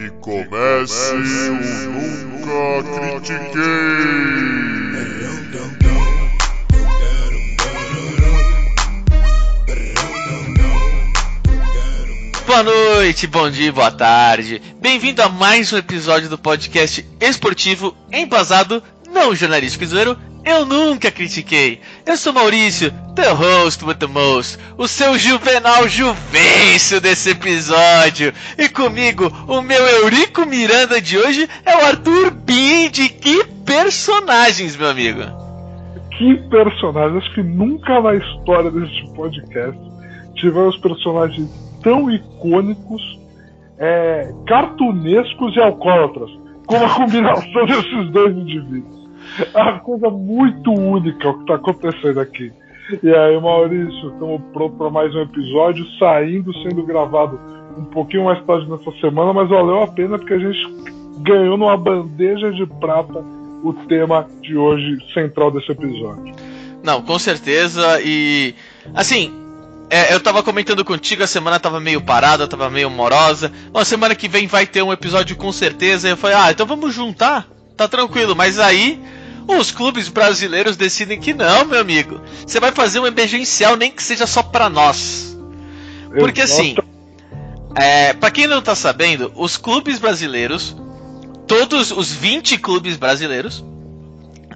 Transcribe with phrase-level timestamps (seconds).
[0.00, 3.60] Que comece o Nunca Critiquei!
[12.46, 14.62] Boa noite, bom dia, boa tarde.
[14.80, 20.16] Bem-vindo a mais um episódio do podcast esportivo embasado, não jornalístico zoeiro.
[20.46, 21.82] Eu nunca critiquei.
[22.06, 22.90] Eu sou Maurício,
[23.20, 28.32] the host with the most, o seu juvenal juvencio desse episódio.
[28.56, 33.10] E comigo, o meu Eurico Miranda de hoje é o Arthur Bindi.
[33.10, 35.20] Que personagens, meu amigo.
[36.16, 37.22] Que personagens.
[37.22, 39.78] Acho que nunca na história deste podcast
[40.36, 41.50] tivemos personagens
[41.82, 43.02] tão icônicos,
[43.78, 46.30] é, cartunescos e alcoólatras,
[46.66, 48.98] como a combinação desses dois indivíduos.
[49.54, 52.50] É uma coisa muito única o que está acontecendo aqui.
[53.02, 57.38] E aí, Maurício, estamos prontos para mais um episódio, saindo, sendo gravado
[57.78, 60.58] um pouquinho mais tarde nessa semana, mas valeu a pena porque a gente
[61.18, 63.24] ganhou numa bandeja de prata
[63.62, 66.34] o tema de hoje central desse episódio.
[66.82, 68.00] Não, com certeza.
[68.02, 68.54] E
[68.92, 69.32] assim,
[69.88, 73.52] é, eu tava comentando contigo, a semana tava meio parada, tava meio morosa.
[73.70, 76.08] Bom, semana que vem vai ter um episódio com certeza.
[76.08, 77.46] E eu falei, ah, então vamos juntar?
[77.76, 78.34] Tá tranquilo.
[78.34, 79.00] Mas aí,
[79.58, 82.20] os clubes brasileiros decidem que não, meu amigo.
[82.46, 85.36] Você vai fazer um emergencial, nem que seja só pra nós.
[86.18, 86.74] Porque assim,
[87.76, 90.76] é, pra quem não tá sabendo, os clubes brasileiros,
[91.46, 93.64] todos os 20 clubes brasileiros,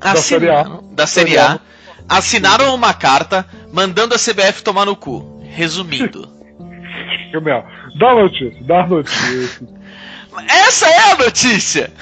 [0.00, 0.80] Da Série A.
[0.92, 1.60] da Série A,
[2.08, 5.40] assinaram uma carta mandando a CBF tomar no cu.
[5.42, 6.28] Resumindo.
[7.98, 9.68] Dá a notícia, dá a notícia.
[10.48, 11.92] Essa é a notícia!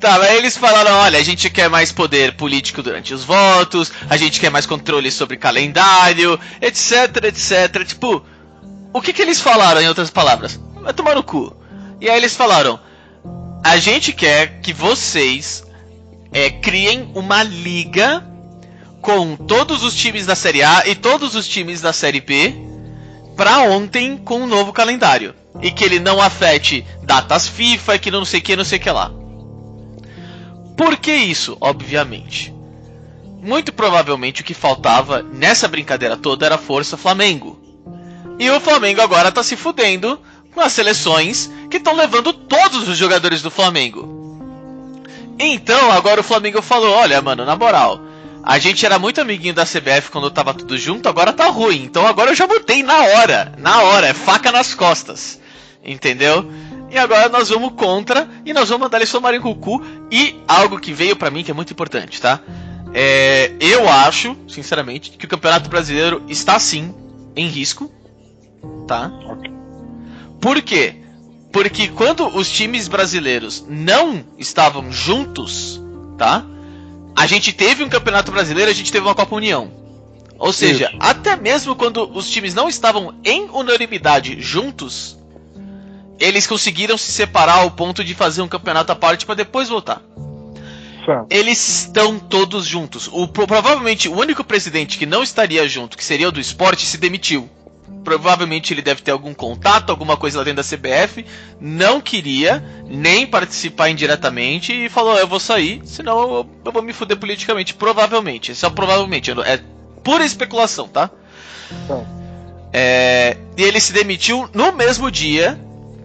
[0.00, 4.16] Tá, aí eles falaram: olha, a gente quer mais poder político durante os votos, a
[4.16, 7.84] gente quer mais controle sobre calendário, etc, etc.
[7.86, 8.24] Tipo,
[8.92, 10.58] o que que eles falaram em outras palavras?
[10.80, 11.54] Vai tomar no cu.
[12.00, 12.78] E aí eles falaram:
[13.64, 15.64] a gente quer que vocês
[16.32, 18.24] é, criem uma liga
[19.00, 22.54] com todos os times da Série A e todos os times da Série B
[23.36, 25.34] pra ontem com um novo calendário.
[25.60, 28.80] E que ele não afete datas FIFA que não sei o que, não sei o
[28.80, 29.10] que lá.
[30.78, 31.56] Por que isso?
[31.60, 32.54] Obviamente.
[33.42, 37.60] Muito provavelmente o que faltava nessa brincadeira toda era força Flamengo.
[38.38, 40.20] E o Flamengo agora tá se fudendo
[40.54, 44.38] com as seleções que estão levando todos os jogadores do Flamengo.
[45.36, 48.00] Então agora o Flamengo falou: olha, mano, na moral,
[48.44, 51.82] a gente era muito amiguinho da CBF quando tava tudo junto, agora tá ruim.
[51.82, 53.52] Então agora eu já botei na hora.
[53.58, 55.40] Na hora, é faca nas costas.
[55.84, 56.48] Entendeu?
[56.90, 59.84] E agora nós vamos contra e nós vamos mandar eles tomarem com o cu.
[60.10, 62.40] E algo que veio pra mim que é muito importante, tá?
[62.94, 66.94] É, eu acho, sinceramente, que o Campeonato Brasileiro está sim
[67.36, 67.92] em risco.
[68.86, 69.10] Tá?
[70.40, 70.96] Por quê?
[71.52, 75.80] Porque quando os times brasileiros não estavam juntos,
[76.16, 76.44] tá?
[77.16, 79.70] A gente teve um Campeonato Brasileiro, a gente teve uma Copa União.
[80.38, 80.96] Ou seja, Isso.
[81.00, 85.17] até mesmo quando os times não estavam em unanimidade juntos,
[86.18, 90.02] eles conseguiram se separar ao ponto de fazer um campeonato à parte para depois voltar.
[91.04, 91.26] Certo.
[91.30, 93.08] Eles estão todos juntos.
[93.10, 96.84] O, pro- provavelmente o único presidente que não estaria junto, que seria o do esporte,
[96.84, 97.48] se demitiu.
[98.04, 101.24] Provavelmente ele deve ter algum contato, alguma coisa lá dentro da CBF.
[101.60, 106.92] Não queria nem participar indiretamente e falou: Eu vou sair, senão eu, eu vou me
[106.92, 107.74] fuder politicamente.
[107.74, 108.52] Provavelmente.
[108.52, 109.30] É provavelmente.
[109.30, 109.60] É
[110.02, 111.10] pura especulação, tá?
[111.86, 112.06] Certo.
[112.72, 115.58] É, e ele se demitiu no mesmo dia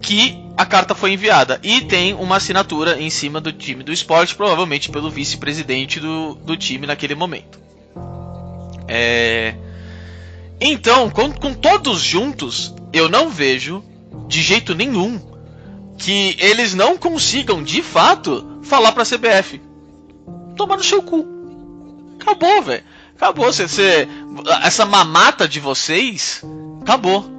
[0.03, 1.59] que a carta foi enviada.
[1.63, 6.55] E tem uma assinatura em cima do time do esporte, provavelmente pelo vice-presidente do, do
[6.55, 7.59] time naquele momento.
[8.87, 9.55] É,
[10.61, 13.83] Então, com, com todos juntos, eu não vejo
[14.27, 15.19] de jeito nenhum
[15.97, 19.61] que eles não consigam de fato falar pra CBF.
[20.55, 21.25] Tomar no seu cu.
[22.21, 22.83] Acabou, velho.
[23.15, 23.51] Acabou.
[23.53, 24.07] Cê, cê-
[24.63, 26.43] essa mamata de vocês.
[26.81, 27.29] Acabou.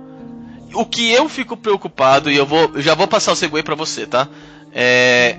[0.75, 2.81] O que eu fico preocupado, e eu vou.
[2.81, 4.29] Já vou passar o segue pra você, tá?
[4.73, 5.37] É.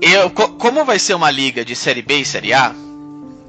[0.00, 2.74] Eu, co- como vai ser uma liga de Série B e Série A,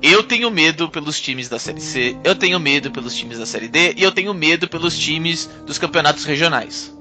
[0.02, 3.68] eu tenho medo pelos times da Série C, eu tenho medo pelos times da Série
[3.68, 6.94] D e eu tenho medo pelos times dos campeonatos regionais.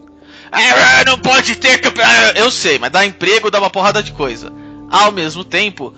[0.50, 2.36] Ah, não pode ter campeonato.
[2.38, 4.52] Eu sei, mas dá emprego, dá uma porrada de coisa.
[4.90, 5.94] Ao mesmo tempo,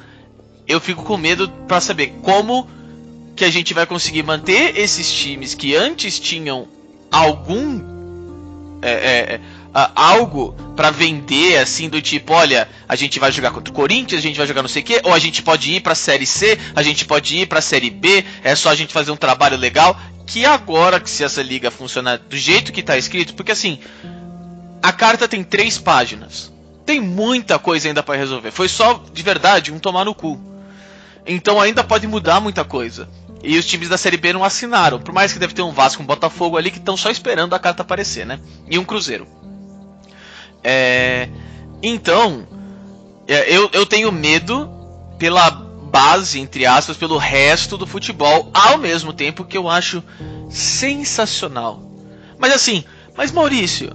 [0.66, 2.68] eu fico com medo pra saber como
[3.34, 6.66] que a gente vai conseguir manter esses times que antes tinham
[7.10, 7.95] algum
[8.82, 9.40] é, é, é,
[9.94, 14.22] algo pra vender assim do tipo, olha, a gente vai jogar contra o Corinthians, a
[14.22, 16.58] gente vai jogar não sei o quê, ou a gente pode ir pra série C,
[16.74, 19.98] a gente pode ir pra série B, é só a gente fazer um trabalho legal,
[20.26, 23.78] que agora que se essa liga funcionar do jeito que tá escrito, porque assim,
[24.82, 26.52] a carta tem três páginas.
[26.84, 28.52] Tem muita coisa ainda para resolver.
[28.52, 30.40] Foi só, de verdade, um tomar no cu.
[31.26, 33.08] Então ainda pode mudar muita coisa.
[33.42, 34.98] E os times da Série B não assinaram.
[34.98, 37.58] Por mais que deve ter um Vasco um Botafogo ali que estão só esperando a
[37.58, 38.40] carta aparecer, né?
[38.68, 39.26] E um Cruzeiro.
[40.64, 41.28] É...
[41.82, 42.46] Então,
[43.28, 44.70] é, eu, eu tenho medo
[45.18, 50.02] pela base, entre aspas, pelo resto do futebol, ao mesmo tempo que eu acho
[50.50, 51.82] sensacional.
[52.38, 52.84] Mas assim,
[53.16, 53.90] mas Maurício,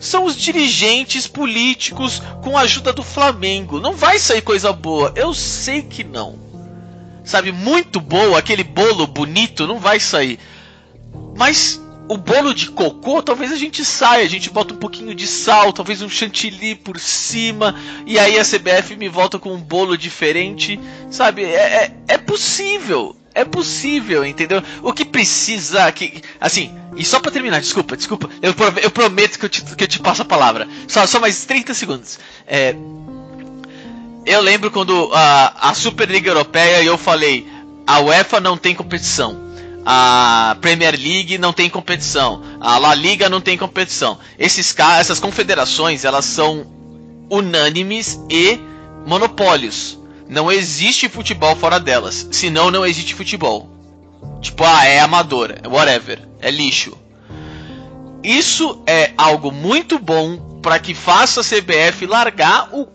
[0.00, 3.80] são os dirigentes políticos com a ajuda do Flamengo.
[3.80, 5.12] Não vai sair coisa boa.
[5.14, 6.41] Eu sei que não.
[7.24, 10.38] Sabe, muito boa, aquele bolo bonito não vai sair.
[11.36, 15.26] Mas o bolo de cocô, talvez a gente saia, a gente bota um pouquinho de
[15.26, 17.74] sal, talvez um chantilly por cima,
[18.06, 20.78] e aí a CBF me volta com um bolo diferente,
[21.10, 21.44] sabe?
[21.44, 24.62] É, é, é possível, é possível, entendeu?
[24.82, 29.44] O que precisa, que, assim, e só para terminar, desculpa, desculpa, eu, eu prometo que
[29.46, 32.18] eu, te, que eu te passo a palavra, só, só mais 30 segundos.
[32.46, 32.74] É,
[34.26, 37.46] eu lembro quando a, a Superliga Europeia eu falei,
[37.86, 39.52] a UEFA não tem competição
[39.84, 44.18] a Premier League não tem competição, a La Liga não tem competição.
[44.38, 46.66] Esses essas confederações, elas são
[47.28, 48.58] unânimes e
[49.06, 49.98] monopólios.
[50.28, 53.68] Não existe futebol fora delas, senão não existe futebol.
[54.40, 56.96] Tipo, ah, é amadora, whatever, é lixo.
[58.22, 62.86] Isso é algo muito bom para que faça a CBF largar o,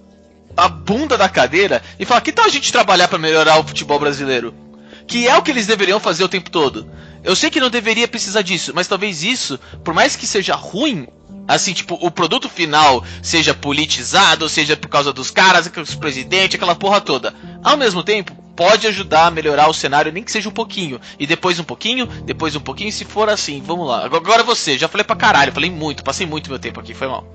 [0.58, 4.00] a bunda da cadeira e falar: que tal a gente trabalhar para melhorar o futebol
[4.00, 4.68] brasileiro?
[5.08, 6.88] que é o que eles deveriam fazer o tempo todo.
[7.24, 11.08] Eu sei que não deveria precisar disso, mas talvez isso, por mais que seja ruim,
[11.48, 16.76] assim, tipo, o produto final seja politizado, seja por causa dos caras, dos presidentes, aquela
[16.76, 17.34] porra toda.
[17.64, 21.00] Ao mesmo tempo, pode ajudar a melhorar o cenário, nem que seja um pouquinho.
[21.18, 24.06] E depois um pouquinho, depois um pouquinho, se for assim, vamos lá.
[24.06, 27.26] Agora você, já falei pra caralho, falei muito, passei muito meu tempo aqui, foi mal.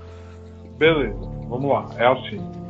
[0.78, 2.61] Beleza, vamos lá, é assim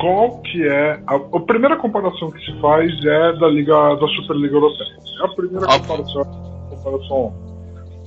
[0.00, 4.56] qual que é a, a, primeira comparação que se faz é da liga da Superliga
[4.56, 4.96] Europeia.
[5.20, 6.24] É a primeira comparação,
[6.70, 7.34] comparação.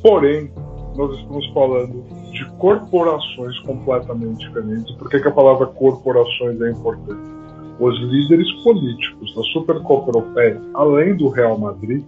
[0.01, 0.51] Porém,
[0.95, 4.91] nós estamos falando de corporações completamente diferentes.
[4.95, 7.31] Por que, que a palavra corporações é importante?
[7.79, 12.03] Os líderes políticos da Supercopa Europeia, além do Real Madrid,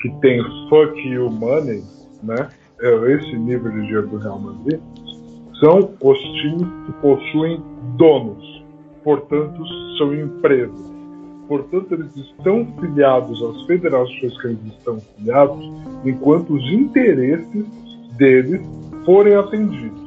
[0.00, 1.82] que tem fuck you money,
[2.22, 2.48] né?
[2.80, 4.80] É esse nível de dinheiro do Real Madrid,
[5.60, 7.62] são os times que possuem
[7.96, 8.63] donos
[9.04, 9.62] portanto,
[9.98, 10.94] são empresas.
[11.46, 15.70] Portanto, eles estão filiados às federações que eles estão filiados,
[16.04, 17.66] enquanto os interesses
[18.16, 18.62] deles
[19.04, 20.02] forem atendidos.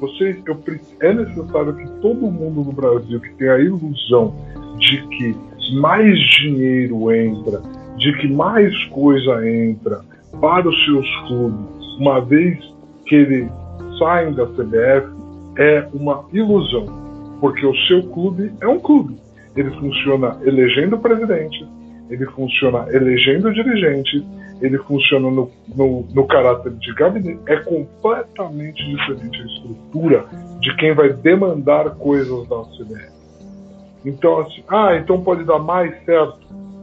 [0.00, 0.58] Você, eu,
[1.00, 4.34] é necessário que todo mundo no Brasil que tem a ilusão
[4.78, 5.34] de que
[5.80, 7.62] mais dinheiro entra,
[7.96, 10.00] de que mais coisa entra
[10.40, 12.58] para os seus clubes, uma vez
[13.06, 13.50] que eles
[13.98, 15.08] saem da CBF,
[15.56, 17.01] é uma ilusão
[17.42, 19.16] porque o seu clube é um clube.
[19.56, 21.66] Ele funciona elegendo presidente,
[22.08, 24.22] ele funciona elegendo dirigentes,
[24.60, 27.40] ele funciona no, no, no, caráter de gabinete.
[27.46, 30.24] É completamente diferente a estrutura
[30.60, 33.10] de quem vai demandar coisas da CBF.
[34.04, 36.38] Então, assim, ah, então pode dar mais certo?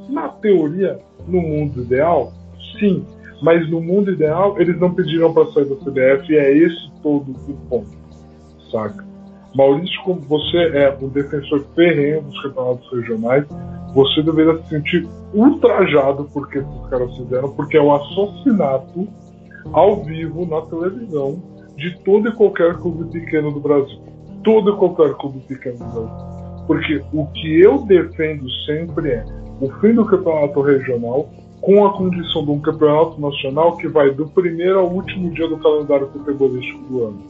[0.09, 2.33] Na teoria, no mundo ideal,
[2.77, 3.05] sim.
[3.41, 7.31] Mas no mundo ideal, eles não pediram para sair da CBF e é esse todo
[7.31, 7.97] o ponto,
[8.69, 9.08] saca?
[9.55, 13.45] Maurício, como você é um defensor ferrenho dos campeonatos regionais,
[13.93, 19.07] você deveria se sentir ultrajado por que esses caras fizeram, porque é o assassinato
[19.73, 21.41] ao vivo na televisão
[21.75, 23.99] de todo e qualquer clube pequeno do Brasil.
[24.43, 26.65] Todo e qualquer clube pequeno do Brasil.
[26.67, 29.25] Porque o que eu defendo sempre é
[29.59, 31.29] o fim do campeonato regional
[31.61, 35.57] com a condição de um campeonato nacional que vai do primeiro ao último dia do
[35.57, 37.21] calendário futebolístico do ano.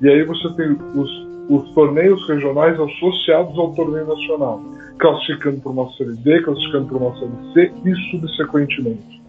[0.00, 4.60] E aí você tem os os torneios regionais associados ao torneio nacional,
[4.98, 9.22] classificando para uma Série D, classificando para uma Série C e subsequentemente.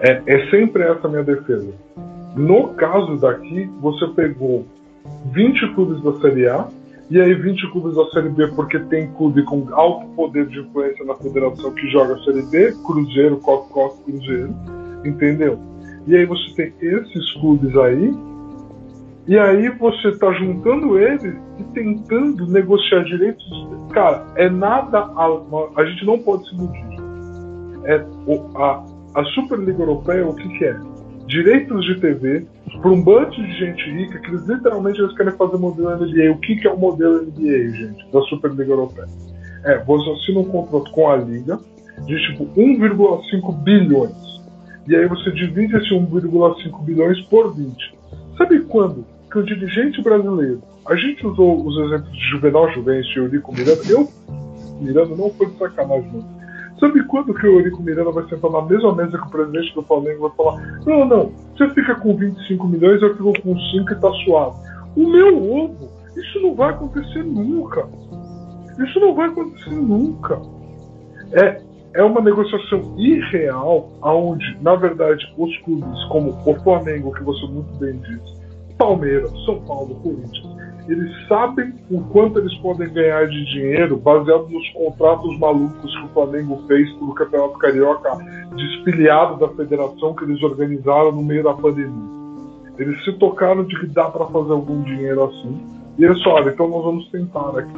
[0.00, 1.72] É, é sempre essa a minha defesa.
[2.36, 4.66] No caso daqui, você pegou
[5.32, 6.68] 20 clubes da Série A
[7.10, 11.04] e aí 20 clubes da Série B, porque tem clube com alto poder de influência
[11.04, 14.54] na federação que joga a Série B, Cruzeiro, Coca-Cola, Cruzeiro,
[15.04, 15.58] entendeu?
[16.06, 18.12] E aí você tem esses clubes aí
[19.26, 23.44] e aí você está juntando eles e tentando negociar direitos.
[23.92, 24.98] Cara, é nada.
[24.98, 26.84] A, a gente não pode se iludir.
[27.84, 28.04] É,
[28.56, 30.78] a, a Superliga Europeia, o que, que é?
[31.26, 32.46] Direitos de TV
[32.82, 36.32] para um bando de gente rica que eles literalmente eles querem fazer modelo NBA.
[36.32, 39.08] O que, que é o modelo NBA, gente, da Superliga Europeia?
[39.64, 41.58] É, você assina um contrato com a Liga
[42.04, 44.42] de tipo 1,5 bilhões.
[44.86, 47.94] E aí você divide esse 1,5 bilhões por 20
[48.36, 53.24] Sabe quando que o dirigente brasileiro, a gente usou os exemplos de Juvenal Juvencio e
[53.24, 54.08] Eurico Miranda, eu,
[54.80, 56.44] Miranda não foi de sacanagem, não.
[56.78, 59.82] Sabe quando que o Eurico Miranda vai sentar na mesma mesa que o presidente do
[59.82, 63.94] Flamengo vai falar: Não, não, você fica com 25 milhões, eu fico com 5 e
[63.96, 64.56] tá suave.
[64.96, 67.88] O meu ovo, isso não vai acontecer nunca.
[68.78, 70.40] Isso não vai acontecer nunca.
[71.32, 71.60] É,
[71.94, 77.72] é uma negociação irreal, onde, na verdade, os clubes como o Flamengo, que você muito
[77.78, 78.33] bem disse,
[78.84, 80.54] Palmeiras, São Paulo, Corinthians,
[80.86, 86.08] eles sabem o quanto eles podem ganhar de dinheiro baseado nos contratos malucos que o
[86.08, 88.10] Flamengo fez pelo Campeonato Carioca,
[88.54, 92.12] despilhado da federação que eles organizaram no meio da pandemia.
[92.78, 95.58] Eles se tocaram de que dá para fazer algum dinheiro assim,
[95.96, 97.72] e eles falaram, então nós vamos tentar aqui.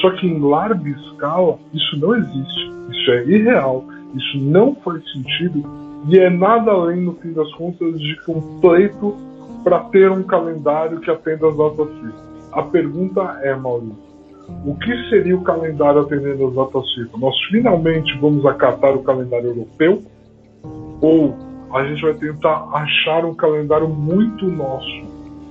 [0.00, 3.84] Só que em larga escala, isso não existe, isso é irreal,
[4.16, 5.62] isso não faz sentido,
[6.08, 9.27] e é nada além, no fim das contas, de que um pleito
[9.68, 12.28] para ter um calendário que atenda às datas FIFA.
[12.52, 13.98] A pergunta é, Maurício,
[14.64, 17.18] o que seria o calendário atendendo às datas FIFA?
[17.18, 20.02] Nós finalmente vamos acatar o calendário europeu?
[21.02, 21.36] Ou
[21.74, 25.02] a gente vai tentar achar um calendário muito nosso?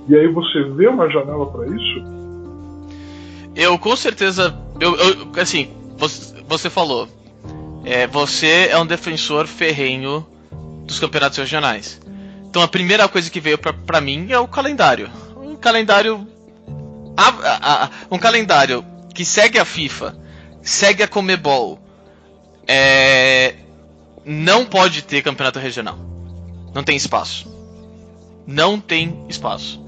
[0.08, 2.02] E aí você vê uma janela para isso?
[3.54, 4.52] Eu com certeza.
[4.80, 7.06] Eu, eu assim, você, você falou.
[7.84, 10.26] É, você é um defensor ferrenho
[10.84, 12.00] dos campeonatos regionais.
[12.48, 15.10] Então a primeira coisa que veio para mim é o calendário.
[15.36, 16.26] Um calendário
[17.18, 20.16] a, a, um calendário que segue a FIFA,
[20.62, 21.80] segue a Comebol,
[22.66, 23.56] é,
[24.24, 25.98] não pode ter campeonato regional.
[26.72, 27.52] Não tem espaço.
[28.46, 29.82] Não tem espaço.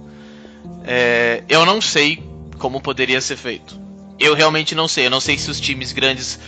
[0.85, 2.23] É, eu não sei
[2.59, 3.79] como poderia ser feito.
[4.19, 5.07] Eu realmente não sei.
[5.07, 6.41] Eu não sei se os times grandes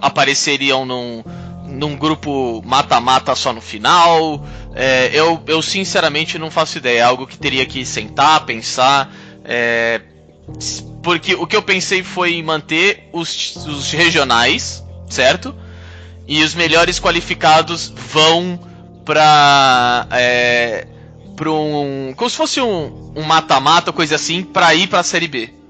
[0.00, 1.24] apareceriam num,
[1.72, 4.44] num grupo mata-mata só no final.
[4.74, 6.98] É, eu, eu sinceramente não faço ideia.
[7.00, 9.12] É algo que teria que sentar, pensar.
[9.44, 10.00] É,
[11.02, 15.54] porque o que eu pensei foi manter os, os regionais, certo?
[16.26, 18.60] E os melhores qualificados vão
[19.04, 20.06] pra.
[20.10, 20.86] É,
[21.34, 22.14] pra um.
[22.16, 25.61] Como se fosse um mata-mata, coisa assim, pra ir pra Série B.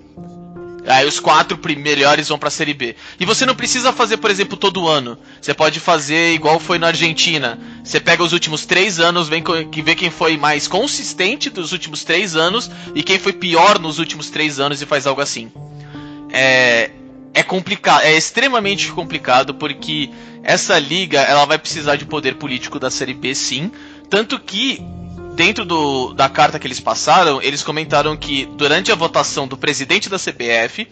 [0.86, 2.96] Aí os quatro melhores vão pra Série B.
[3.20, 5.16] E você não precisa fazer, por exemplo, todo ano.
[5.40, 7.58] Você pode fazer igual foi na Argentina.
[7.84, 12.02] Você pega os últimos três anos, vem que vê quem foi mais consistente dos últimos
[12.02, 15.52] três anos e quem foi pior nos últimos três anos e faz algo assim.
[16.30, 16.90] É,
[17.32, 20.10] é complicado, é extremamente complicado porque
[20.42, 23.70] essa liga ela vai precisar de poder político da Série B, sim.
[24.10, 24.84] Tanto que
[25.34, 30.08] dentro do, da carta que eles passaram, eles comentaram que durante a votação do presidente
[30.08, 30.88] da CBF,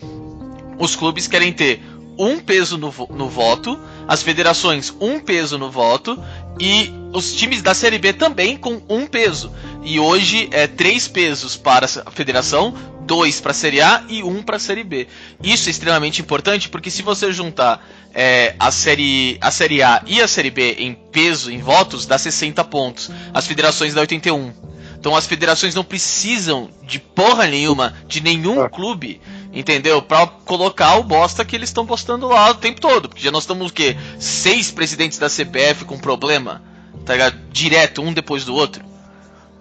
[0.78, 1.82] os clubes querem ter
[2.18, 6.22] um peso no, no voto, as federações um peso no voto
[6.58, 9.50] e os times da Série B também com um peso.
[9.82, 14.42] E hoje é três pesos para a federação, dois para a Série A e um
[14.42, 15.08] para a Série B.
[15.42, 17.84] Isso é extremamente importante porque se você juntar
[18.14, 22.18] é, a, série, a Série A e a Série B em peso, em votos, dá
[22.18, 23.10] 60 pontos.
[23.32, 24.52] As federações dá 81.
[24.98, 28.68] Então as federações não precisam de porra nenhuma, de nenhum é.
[28.68, 29.18] clube,
[29.50, 30.02] entendeu?
[30.02, 33.08] Pra colocar o bosta que eles estão postando lá o tempo todo.
[33.08, 33.96] Porque já nós estamos o quê?
[34.18, 36.62] Seis presidentes da CPF com problema,
[37.06, 37.38] tá ligado?
[37.50, 38.89] Direto, um depois do outro.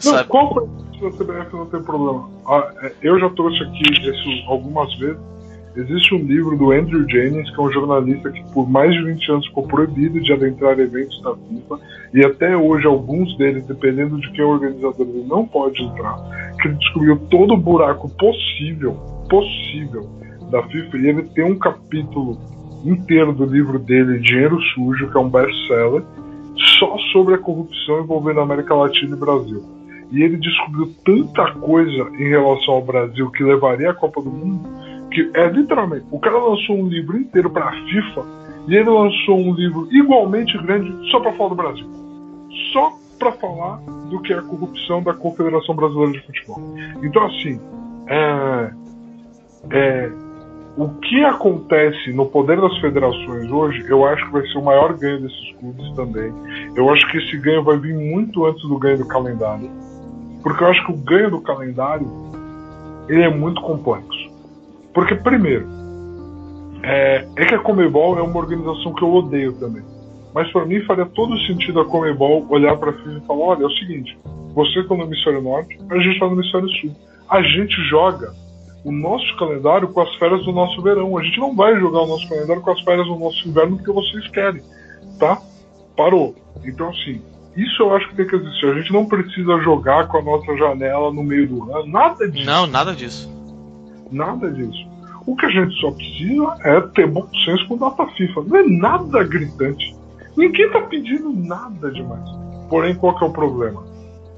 [0.05, 2.29] Não, qual presidente da CBF não tem problema?
[2.45, 5.19] Ah, é, eu já trouxe aqui isso algumas vezes.
[5.75, 9.31] Existe um livro do Andrew Jennings, que é um jornalista que por mais de 20
[9.31, 11.79] anos ficou proibido de adentrar eventos da FIFA,
[12.13, 16.17] e até hoje alguns deles, dependendo de quem é o organizador, ele não pode entrar,
[16.59, 18.93] que ele descobriu todo o buraco possível,
[19.29, 20.09] possível
[20.49, 22.37] da FIFA, e ele tem um capítulo
[22.83, 26.03] inteiro do livro dele, Dinheiro Sujo, que é um best-seller,
[26.79, 29.78] só sobre a corrupção envolvendo a América Latina e Brasil.
[30.11, 34.79] E ele descobriu tanta coisa em relação ao Brasil que levaria à Copa do Mundo
[35.11, 38.25] que é literalmente, o cara lançou um livro inteiro para a FIFA
[38.67, 41.87] e ele lançou um livro igualmente grande só para falar do Brasil.
[42.71, 43.77] Só para falar
[44.09, 46.61] do que é a corrupção da Confederação Brasileira de Futebol.
[47.03, 47.59] Então, assim,
[48.07, 48.71] é,
[49.71, 50.11] é,
[50.77, 54.93] o que acontece no poder das federações hoje, eu acho que vai ser o maior
[54.97, 56.31] ganho desses clubes também.
[56.75, 59.69] Eu acho que esse ganho vai vir muito antes do ganho do calendário.
[60.41, 62.07] Porque eu acho que o ganho do calendário
[63.07, 64.29] ele é muito complexo.
[64.93, 65.67] Porque, primeiro,
[66.83, 69.83] é, é, que a Comebol é uma organização que eu odeio também.
[70.33, 73.63] Mas para mim faria todo sentido a Comebol olhar para a FIFA e falar: olha,
[73.63, 74.17] é o seguinte,
[74.53, 76.95] você está no hemisfério norte, a gente está no hemisfério sul.
[77.27, 78.33] A gente joga
[78.83, 81.17] o nosso calendário com as férias do nosso verão.
[81.17, 83.91] A gente não vai jogar o nosso calendário com as férias do nosso inverno porque
[83.91, 84.61] vocês querem,
[85.19, 85.41] tá?
[85.97, 86.35] Parou.
[86.63, 87.21] Então, assim,
[87.59, 88.67] Isso eu acho que tem que existir.
[88.67, 91.87] A gente não precisa jogar com a nossa janela no meio do ano.
[91.87, 92.45] Nada disso.
[92.45, 93.29] Não, nada disso.
[94.09, 94.87] Nada disso.
[95.27, 98.43] O que a gente só precisa é ter bom senso com data FIFA.
[98.47, 99.93] Não é nada gritante.
[100.37, 102.29] Ninguém tá pedindo nada demais.
[102.69, 103.83] Porém, qual que é o problema?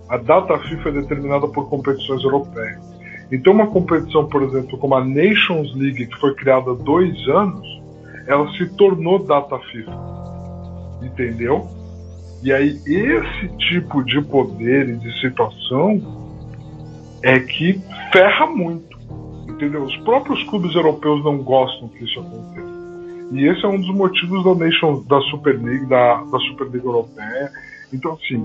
[0.09, 2.81] A data FIFA é determinada por competições europeias.
[3.31, 7.67] Então, uma competição, por exemplo, como a Nations League, que foi criada há dois anos,
[8.25, 9.91] ela se tornou data FIFA.
[11.03, 11.80] Entendeu?
[12.43, 16.01] E aí, esse tipo de poder e de situação
[17.23, 17.79] é que
[18.11, 18.99] ferra muito.
[19.47, 19.83] Entendeu?
[19.83, 22.71] Os próprios clubes europeus não gostam que isso aconteça.
[23.31, 27.51] E esse é um dos motivos da Nation, da Super League, da, da Superliga Europeia.
[27.93, 28.43] Então, assim,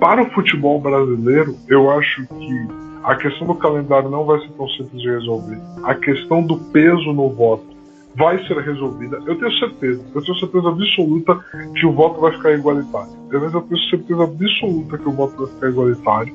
[0.00, 2.68] para o futebol brasileiro, eu acho que
[3.04, 5.58] a questão do calendário não vai ser tão simples de resolver.
[5.84, 7.69] A questão do peso no voto
[8.14, 9.20] vai ser resolvida.
[9.26, 13.12] Eu tenho certeza, eu tenho certeza absoluta que o voto vai ficar igualitário.
[13.30, 16.34] Eu tenho certeza absoluta que o voto vai ficar igualitário.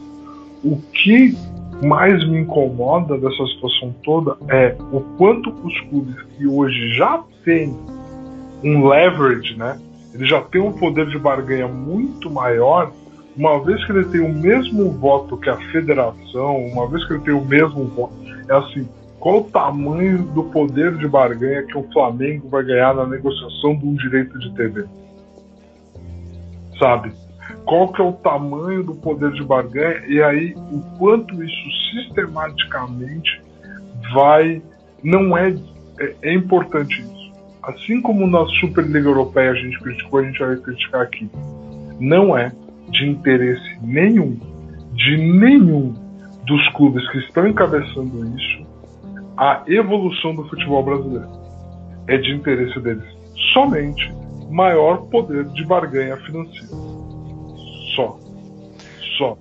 [0.64, 1.36] O que
[1.84, 7.76] mais me incomoda dessa situação toda é o quanto os clubes que hoje já têm
[8.64, 9.80] um leverage, né?
[10.14, 12.92] Ele já tem um poder de barganha muito maior,
[13.36, 17.22] uma vez que ele tem o mesmo voto que a federação, uma vez que ele
[17.22, 18.16] tem o mesmo voto,
[18.48, 18.88] é assim,
[19.26, 23.84] qual o tamanho do poder de barganha que o Flamengo vai ganhar na negociação de
[23.84, 24.86] um direito de TV?
[26.78, 27.12] Sabe?
[27.66, 33.42] Qual que é o tamanho do poder de barganha e aí o quanto isso sistematicamente
[34.14, 34.62] vai
[35.04, 35.56] não é
[36.00, 37.34] é, é importante isso.
[37.64, 41.28] Assim como na Superliga Europeia a gente criticou, a gente vai criticar aqui.
[42.00, 42.52] Não é
[42.90, 44.40] de interesse nenhum,
[44.94, 45.96] de nenhum
[46.46, 48.75] dos clubes que estão encabeçando isso,
[49.38, 51.30] a evolução do futebol brasileiro.
[52.08, 53.04] É de interesse deles
[53.54, 54.14] somente
[54.50, 56.68] maior poder de barganha financeira.
[57.96, 58.20] Só.
[59.18, 59.38] Só.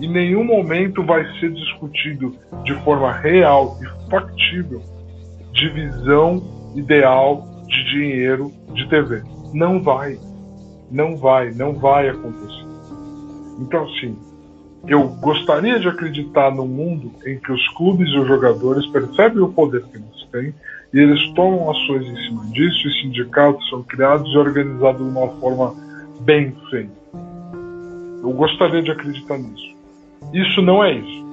[0.00, 4.82] Em nenhum momento vai ser discutido de forma real e factível
[5.52, 9.22] divisão ideal de dinheiro de TV.
[9.52, 10.18] Não vai.
[10.90, 12.66] Não vai, não vai acontecer.
[13.60, 14.16] Então, assim,
[14.86, 19.52] eu gostaria de acreditar num mundo em que os clubes e os jogadores percebem o
[19.52, 20.54] poder que eles têm
[20.92, 25.28] e eles tomam ações em cima disso e sindicatos são criados e organizados de uma
[25.40, 25.74] forma
[26.20, 27.00] bem feita.
[28.22, 29.74] Eu gostaria de acreditar nisso.
[30.32, 31.30] Isso não é isso.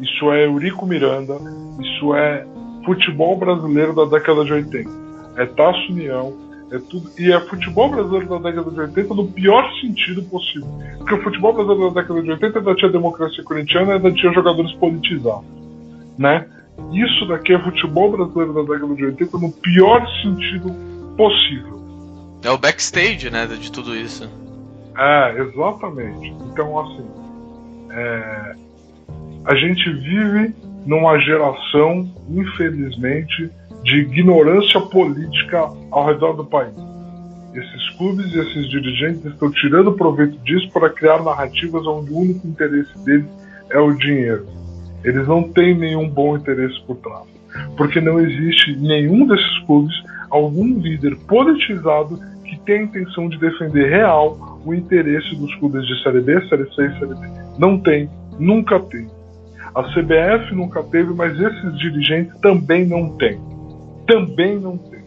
[0.00, 1.36] Isso é Eurico Miranda,
[1.80, 2.46] isso é
[2.84, 4.90] futebol brasileiro da década de 80.
[5.36, 6.32] É Tasso União,
[6.70, 7.10] é tudo.
[7.18, 10.68] E é futebol brasileiro da década de 80 no pior sentido possível.
[10.98, 14.32] Porque o futebol brasileiro da década de 80 ainda tinha democracia corintiana e ainda tinha
[14.32, 15.44] jogadores politizados.
[16.18, 16.46] Né?
[16.92, 20.70] Isso daqui é futebol brasileiro da década de 80 no pior sentido
[21.16, 21.80] possível.
[22.42, 24.28] É o backstage, né, de tudo isso.
[24.96, 26.32] É, exatamente.
[26.50, 27.06] Então, assim,
[27.90, 28.56] é,
[29.44, 30.54] a gente vive
[30.86, 33.50] numa geração, infelizmente,
[33.82, 36.74] de ignorância política ao redor do país.
[37.54, 42.46] Esses clubes e esses dirigentes estão tirando proveito disso para criar narrativas onde o único
[42.46, 43.26] interesse deles
[43.70, 44.46] é o dinheiro.
[45.02, 47.24] Eles não têm nenhum bom interesse por trás.
[47.76, 49.94] Porque não existe nenhum desses clubes
[50.30, 56.02] algum líder politizado que tenha a intenção de defender real o interesse dos clubes de
[56.02, 57.28] Série B, Série C e Série D.
[57.58, 59.08] Não tem, nunca tem.
[59.74, 63.40] A CBF nunca teve, mas esses dirigentes também não têm
[64.06, 65.00] também não tem.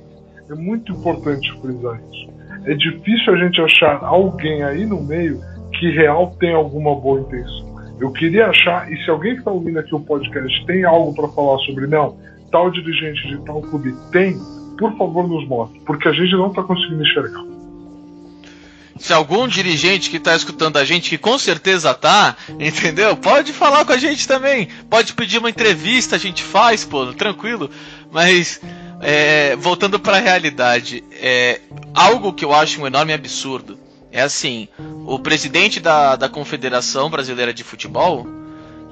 [0.50, 2.34] É muito importante frisar isso.
[2.66, 5.42] É difícil a gente achar alguém aí no meio
[5.80, 7.74] que real tem alguma boa intenção.
[8.00, 11.28] Eu queria achar, e se alguém que está ouvindo aqui o podcast tem algo para
[11.30, 12.18] falar sobre, não,
[12.52, 14.38] tal dirigente de tal clube tem,
[14.78, 17.44] por favor nos mostre, porque a gente não está conseguindo enxergar.
[18.98, 23.18] Se algum dirigente que está escutando a gente, que com certeza tá, entendeu?
[23.18, 24.68] Pode falar com a gente também.
[24.90, 27.70] Pode pedir uma entrevista, a gente faz, pô, tranquilo.
[28.12, 28.62] Mas
[29.04, 31.62] é, voltando para a realidade, é,
[31.94, 33.78] algo que eu acho um enorme absurdo
[34.12, 34.68] é assim:
[35.06, 38.26] o presidente da, da Confederação Brasileira de Futebol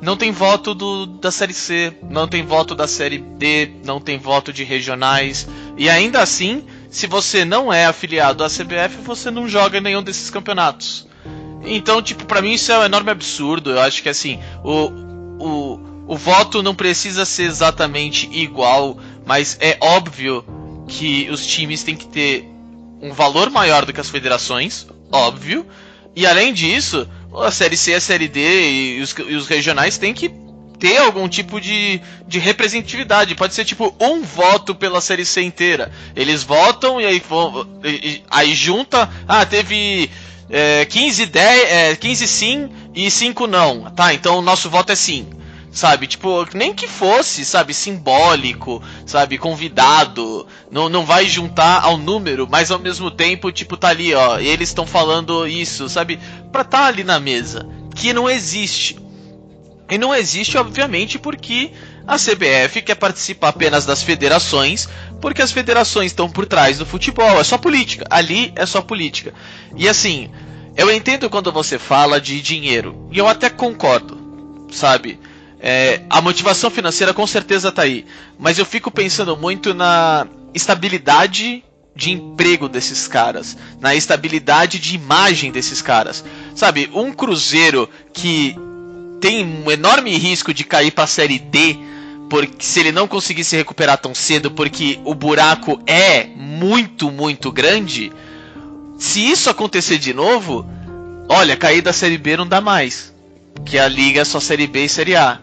[0.02, 4.18] não tem voto do, da Série C, não tem voto da Série D, não tem
[4.18, 5.48] voto de regionais,
[5.78, 10.02] e ainda assim, se você não é afiliado à CBF, você não joga em nenhum
[10.02, 11.08] desses campeonatos.
[11.64, 13.70] Então, tipo, para mim isso é um enorme absurdo.
[13.70, 14.88] Eu acho que assim, o,
[15.40, 20.46] o, o voto não precisa ser exatamente igual mas é óbvio
[20.88, 22.46] que os times têm que ter
[23.02, 25.66] um valor maior do que as federações, óbvio.
[26.16, 30.14] E além disso, a Série C, a Série D e os, e os regionais têm
[30.14, 30.30] que
[30.78, 33.36] ter algum tipo de, de representatividade.
[33.36, 35.92] Pode ser tipo um voto pela Série C inteira.
[36.16, 37.22] Eles votam e aí,
[37.84, 39.10] e, aí junta.
[39.28, 40.10] Ah, teve
[40.50, 43.92] é, 15, 10, é, 15 sim e 5 não.
[43.92, 45.28] Tá, então o nosso voto é sim.
[45.72, 52.46] Sabe, tipo, nem que fosse, sabe, simbólico, sabe, convidado, não, não vai juntar ao número,
[52.46, 56.20] mas ao mesmo tempo, tipo, tá ali, ó, eles estão falando isso, sabe,
[56.52, 59.00] pra tá ali na mesa, que não existe.
[59.90, 61.72] E não existe, obviamente, porque
[62.08, 64.90] a CBF quer participar apenas das federações,
[65.22, 67.40] porque as federações estão por trás do futebol.
[67.40, 68.06] É só política.
[68.10, 69.34] Ali é só política.
[69.76, 70.30] E assim,
[70.76, 73.08] eu entendo quando você fala de dinheiro.
[73.12, 74.18] E eu até concordo,
[74.72, 75.20] sabe?
[75.62, 78.06] É, a motivação financeira com certeza está aí.
[78.40, 81.64] Mas eu fico pensando muito na estabilidade
[81.96, 86.24] de emprego desses caras, na estabilidade de imagem desses caras.
[86.56, 88.56] Sabe, um Cruzeiro que
[89.20, 91.78] tem um enorme risco de cair para a Série D
[92.32, 97.52] porque se ele não conseguir se recuperar tão cedo, porque o buraco é muito, muito
[97.52, 98.10] grande,
[98.98, 100.66] se isso acontecer de novo,
[101.28, 103.14] olha, cair da Série B não dá mais.
[103.66, 105.42] Que a liga é só Série B e Série A.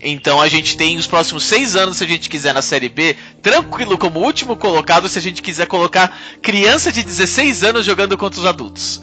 [0.00, 3.16] Então a gente tem os próximos seis anos, se a gente quiser, na Série B,
[3.42, 8.38] tranquilo como último colocado, se a gente quiser colocar criança de 16 anos jogando contra
[8.38, 9.02] os adultos.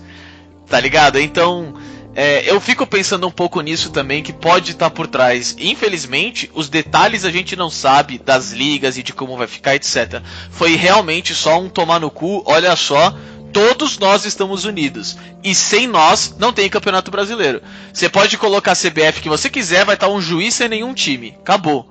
[0.67, 1.19] Tá ligado?
[1.19, 1.75] Então,
[2.15, 5.53] é, eu fico pensando um pouco nisso também, que pode estar por trás.
[5.59, 10.21] Infelizmente, os detalhes a gente não sabe das ligas e de como vai ficar, etc.
[10.49, 13.13] Foi realmente só um tomar no cu, olha só,
[13.55, 15.15] todos nós estamos unidos.
[15.41, 17.61] E sem nós, não tem campeonato brasileiro.
[17.93, 21.37] Você pode colocar a CBF que você quiser, vai estar um juiz sem nenhum time.
[21.39, 21.89] Acabou.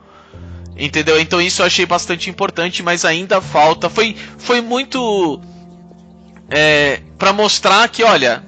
[0.77, 1.19] Entendeu?
[1.19, 3.89] Então isso eu achei bastante importante, mas ainda falta.
[3.89, 5.41] Foi, foi muito.
[6.51, 8.45] É, para mostrar que, olha,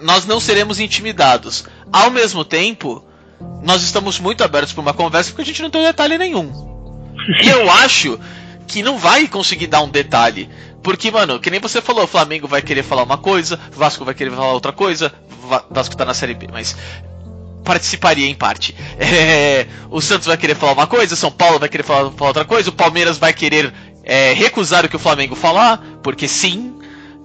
[0.00, 1.66] nós não seremos intimidados.
[1.92, 3.04] Ao mesmo tempo,
[3.62, 6.50] nós estamos muito abertos para uma conversa porque a gente não tem detalhe nenhum.
[7.42, 8.18] E eu acho
[8.66, 10.48] que não vai conseguir dar um detalhe.
[10.82, 14.14] Porque, mano, que nem você falou, o Flamengo vai querer falar uma coisa, Vasco vai
[14.14, 15.12] querer falar outra coisa,
[15.70, 16.76] Vasco tá na Série B, mas
[17.64, 18.74] participaria em parte.
[19.00, 22.44] É, o Santos vai querer falar uma coisa, São Paulo vai querer falar, falar outra
[22.44, 23.72] coisa, o Palmeiras vai querer
[24.04, 26.74] é, recusar o que o Flamengo falar, porque sim.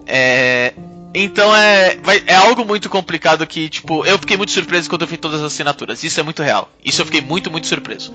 [0.05, 0.73] É,
[1.13, 5.07] então é, vai, é algo muito complicado que, tipo, eu fiquei muito surpreso quando eu
[5.07, 6.03] vi todas as assinaturas.
[6.03, 6.69] Isso é muito real.
[6.83, 8.13] Isso eu fiquei muito, muito surpreso.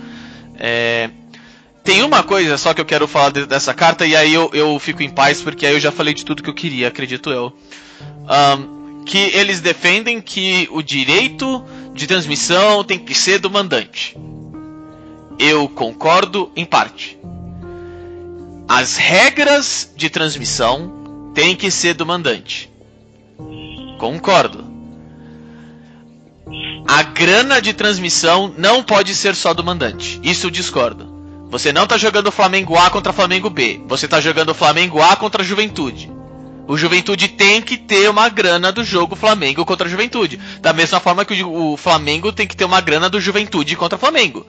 [0.59, 1.09] É,
[1.83, 4.79] tem uma coisa só que eu quero falar de, dessa carta e aí eu, eu
[4.79, 7.53] fico em paz porque aí eu já falei de tudo que eu queria, acredito eu.
[8.29, 11.65] Um, que eles defendem que o direito
[11.95, 14.17] de transmissão tem que ser do mandante.
[15.39, 17.19] Eu concordo em parte.
[18.69, 22.71] As regras de transmissão têm que ser do mandante.
[23.99, 24.65] Concordo.
[26.87, 30.21] A grana de transmissão não pode ser só do mandante.
[30.23, 31.10] Isso eu discordo.
[31.51, 33.81] Você não está jogando Flamengo A contra Flamengo B.
[33.89, 36.11] Você está jogando Flamengo A contra Juventude.
[36.69, 40.39] O Juventude tem que ter uma grana do jogo Flamengo contra Juventude.
[40.61, 44.47] Da mesma forma que o Flamengo tem que ter uma grana do Juventude contra Flamengo.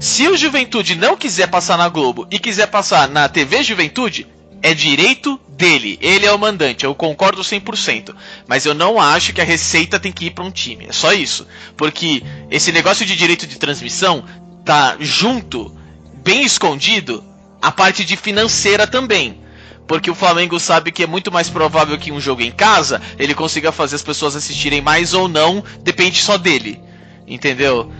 [0.00, 4.26] Se o Juventude não quiser passar na Globo e quiser passar na TV Juventude,
[4.62, 5.98] é direito dele.
[6.00, 8.14] Ele é o mandante, eu concordo 100%.
[8.46, 10.86] Mas eu não acho que a receita tem que ir para um time.
[10.88, 11.46] É só isso.
[11.76, 14.24] Porque esse negócio de direito de transmissão
[14.64, 15.76] tá junto,
[16.28, 17.24] bem escondido,
[17.62, 19.38] a parte de financeira também.
[19.86, 23.34] Porque o Flamengo sabe que é muito mais provável que um jogo em casa ele
[23.34, 26.78] consiga fazer as pessoas assistirem mais ou não, depende só dele.
[27.26, 27.90] Entendeu?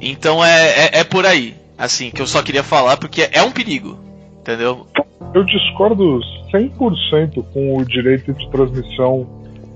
[0.00, 1.56] Então é, é, é por aí.
[1.76, 3.98] Assim, que eu só queria falar, porque é um perigo.
[4.38, 4.86] Entendeu?
[5.34, 6.20] Eu discordo
[6.52, 9.26] 100% com o direito de transmissão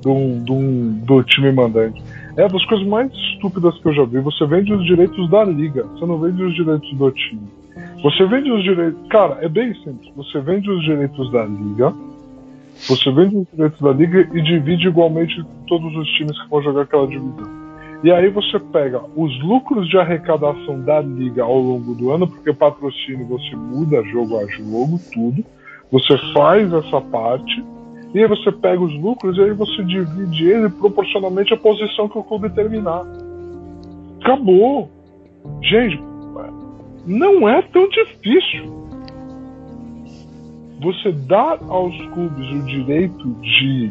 [0.03, 2.01] do, do, do time mandante.
[2.37, 4.21] É das coisas mais estúpidas que eu já vi.
[4.21, 7.58] Você vende os direitos da liga, você não vende os direitos do time.
[8.03, 9.09] Você vende os direitos.
[9.09, 10.13] Cara, é bem simples.
[10.15, 11.93] Você vende os direitos da liga,
[12.87, 16.83] você vende os direitos da liga e divide igualmente todos os times que vão jogar
[16.83, 17.59] aquela divisão.
[18.05, 22.53] E aí você pega os lucros de arrecadação da liga ao longo do ano, porque
[22.53, 25.45] patrocínio você muda jogo a jogo, tudo.
[25.91, 27.65] Você faz essa parte,
[28.15, 32.19] e aí você pega os lucros e aí você divide ele proporcionalmente à posição que
[32.19, 33.05] o clube terminar.
[34.21, 34.89] Acabou.
[35.63, 36.01] Gente,
[37.09, 38.89] não é tão difícil.
[40.81, 43.91] Você dá aos clubes o direito de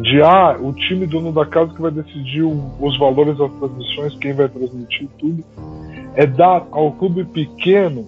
[0.00, 4.16] de ah, o time dono da casa que vai decidir o, os valores das transmissões,
[4.16, 5.44] quem vai transmitir tudo,
[6.14, 8.06] é dar ao clube pequeno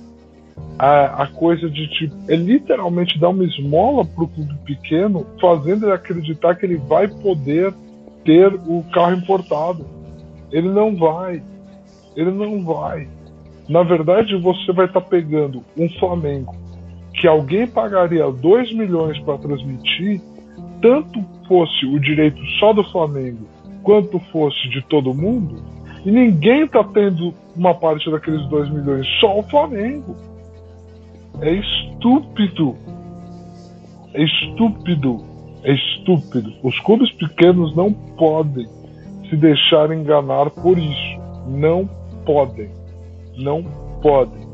[0.78, 5.92] a, a coisa de tipo, é literalmente dar uma esmola pro clube pequeno, fazendo ele
[5.92, 7.74] acreditar que ele vai poder
[8.24, 9.84] ter o carro importado.
[10.50, 11.42] Ele não vai.
[12.16, 13.08] Ele não vai.
[13.68, 16.54] Na verdade, você vai estar tá pegando um Flamengo
[17.14, 20.20] que alguém pagaria 2 milhões para transmitir
[20.80, 23.46] tanto fosse o direito só do Flamengo
[23.82, 25.62] quanto fosse de todo mundo,
[26.04, 30.16] e ninguém tá tendo uma parte daqueles 2 milhões, só o Flamengo.
[31.40, 32.76] É estúpido.
[34.12, 35.24] É estúpido.
[35.62, 36.52] É estúpido.
[36.62, 38.66] Os clubes pequenos não podem
[39.28, 41.20] se deixar enganar por isso.
[41.48, 41.88] Não
[42.24, 42.70] podem.
[43.36, 43.62] Não
[44.02, 44.46] podem.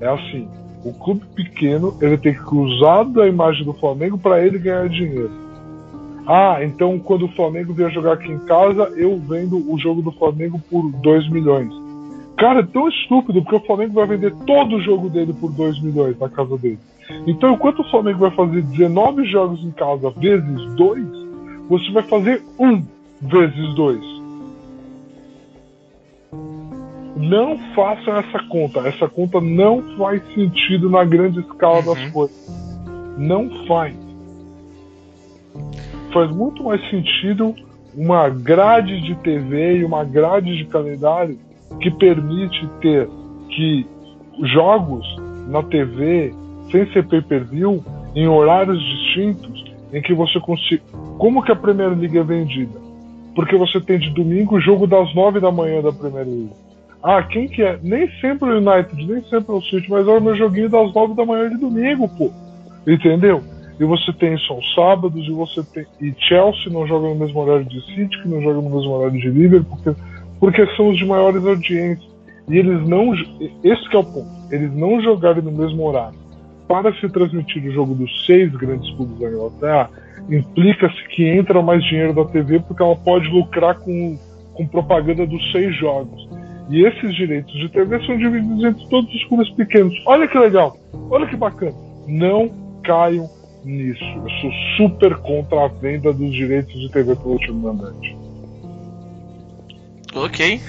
[0.00, 0.48] É assim.
[0.84, 5.30] O clube pequeno ele tem que usar da imagem do Flamengo para ele ganhar dinheiro.
[6.26, 10.12] Ah, então quando o Flamengo vier jogar aqui em casa, eu vendo o jogo do
[10.12, 11.72] Flamengo por 2 milhões.
[12.36, 15.80] Cara, é tão estúpido porque o Flamengo vai vender todo o jogo dele por 2
[15.80, 16.78] milhões na casa dele.
[17.26, 21.06] Então, enquanto o Flamengo vai fazer 19 jogos em casa vezes 2,
[21.68, 22.82] você vai fazer 1
[23.20, 24.21] vezes 2.
[27.22, 28.80] Não façam essa conta.
[28.80, 31.94] Essa conta não faz sentido na grande escala uhum.
[31.94, 33.16] das coisas.
[33.16, 33.94] Não faz.
[36.12, 37.54] Faz muito mais sentido
[37.94, 41.38] uma grade de TV e uma grade de calendário
[41.80, 43.08] que permite ter
[43.48, 43.86] que
[44.42, 45.06] jogos
[45.46, 46.34] na TV
[46.72, 47.84] sem ser pay-per-view
[48.16, 50.82] em horários distintos em que você consiga.
[51.18, 52.80] Como que a Premier League é vendida?
[53.32, 56.50] Porque você tem de domingo o jogo das nove da manhã da Premier League.
[57.02, 57.78] Ah, quem que é?
[57.82, 61.14] Nem sempre o United, nem sempre o City, mas é o meu joguinho das nove
[61.14, 62.30] da manhã de domingo, pô.
[62.86, 63.42] Entendeu?
[63.80, 65.84] E você tem só sábados, e você tem.
[66.00, 69.20] E Chelsea não joga no mesmo horário de City, que não joga no mesmo horário
[69.20, 70.00] de Liverpool, porque,
[70.38, 72.12] porque são os de maiores audiências.
[72.48, 73.14] E eles não.
[73.64, 74.30] Esse é o ponto.
[74.50, 76.22] Eles não jogarem no mesmo horário
[76.72, 79.90] para se transmitir o jogo dos seis grandes clubes da Inglaterra,
[80.30, 84.18] implica-se que entra mais dinheiro da TV porque ela pode lucrar com,
[84.54, 86.26] com propaganda dos seis jogos.
[86.70, 89.94] E esses direitos de TV são divididos entre todos os clubes pequenos.
[90.06, 90.76] Olha que legal,
[91.10, 91.74] olha que bacana.
[92.06, 92.50] Não
[92.84, 93.28] caiam
[93.64, 94.04] nisso.
[94.04, 98.16] Eu sou super contra a venda dos direitos de TV pelo time mandante.
[100.14, 100.60] Ok.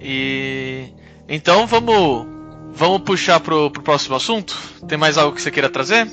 [0.00, 0.86] E
[1.28, 2.32] então vamos
[2.74, 4.56] Vamos puxar pro, pro próximo assunto?
[4.88, 6.06] Tem mais algo que você queira trazer?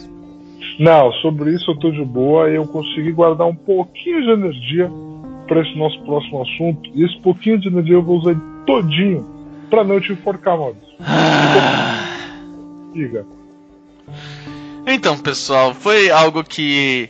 [0.79, 4.89] Não, sobre isso eu tô de boa e eu consegui guardar um pouquinho de energia
[5.47, 6.89] para esse nosso próximo assunto.
[6.93, 8.35] E esse pouquinho de energia eu vou usar
[8.69, 9.25] todinho
[9.67, 10.88] para não te enforcar, Maurício.
[11.01, 12.05] Ah.
[12.93, 13.25] Diga.
[14.86, 17.10] Então, pessoal, foi algo que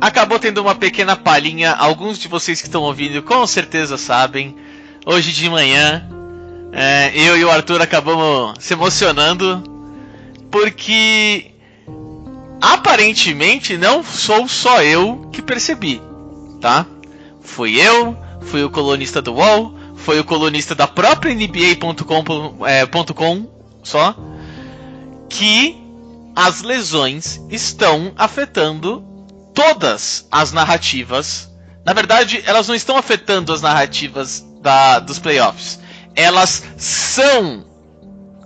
[0.00, 1.72] acabou tendo uma pequena palhinha.
[1.72, 4.56] Alguns de vocês que estão ouvindo com certeza sabem.
[5.04, 6.08] Hoje de manhã
[6.72, 9.62] é, eu e o Arthur acabamos se emocionando
[10.50, 11.52] porque
[12.60, 16.00] aparentemente não sou só eu que percebi,
[16.60, 16.84] tá?
[17.40, 22.86] Fui eu, fui o colunista do UOL, foi o colunista da própria NBA.com é,
[23.82, 24.14] só
[25.28, 25.76] que
[26.34, 29.04] as lesões estão afetando
[29.54, 31.50] todas as narrativas.
[31.84, 35.80] Na verdade, elas não estão afetando as narrativas da, dos playoffs
[36.14, 37.64] elas são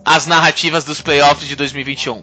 [0.05, 2.23] as narrativas dos playoffs de 2021.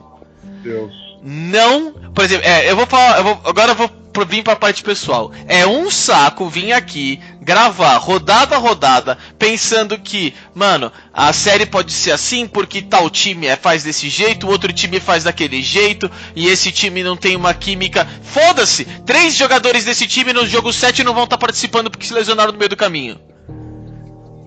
[0.64, 0.94] Deus.
[1.24, 3.90] Não, por exemplo, é, eu vou falar, eu vou, agora eu vou
[4.26, 5.32] vir para a parte pessoal.
[5.48, 11.92] É um saco vir aqui gravar rodada a rodada pensando que, mano, a série pode
[11.92, 16.48] ser assim porque tal time é, faz desse jeito, outro time faz daquele jeito e
[16.48, 18.08] esse time não tem uma química.
[18.24, 18.86] Foda-se!
[19.06, 22.52] Três jogadores desse time no jogo 7 não vão estar tá participando porque se lesionaram
[22.52, 23.20] no meio do caminho.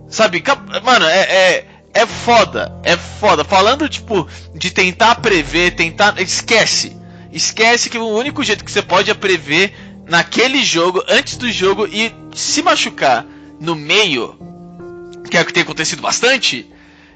[0.08, 0.42] Sabe?
[0.84, 2.72] Mano, é, é, é foda.
[2.82, 3.44] É foda.
[3.44, 6.20] Falando, tipo, de tentar prever, tentar.
[6.20, 6.96] Esquece.
[7.34, 9.74] Esquece que o único jeito que você pode é prever
[10.08, 13.26] naquele jogo, antes do jogo, e se machucar
[13.60, 14.38] no meio,
[15.28, 16.70] que é o que tem acontecido bastante,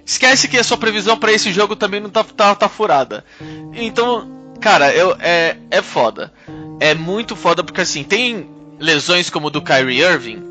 [0.05, 3.25] esquece que a sua previsão para esse jogo também não tá, tá, tá furada.
[3.75, 6.33] Então, cara, eu, é, é foda.
[6.81, 8.51] É muito foda porque assim, tem
[8.81, 10.43] lesões como do Kyrie Irving,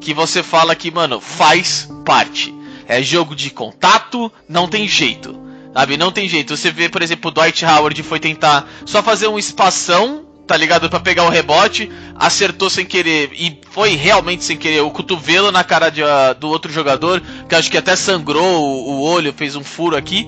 [0.00, 2.52] que você fala que, mano, faz parte.
[2.88, 5.45] É jogo de contato, não tem jeito.
[5.76, 6.56] Sabe, não tem jeito.
[6.56, 10.88] Você vê, por exemplo, o Dwight Howard foi tentar só fazer um espação, tá ligado?
[10.88, 15.62] para pegar o rebote, acertou sem querer e foi realmente sem querer o cotovelo na
[15.62, 19.54] cara de, uh, do outro jogador, que acho que até sangrou o, o olho, fez
[19.54, 20.26] um furo aqui.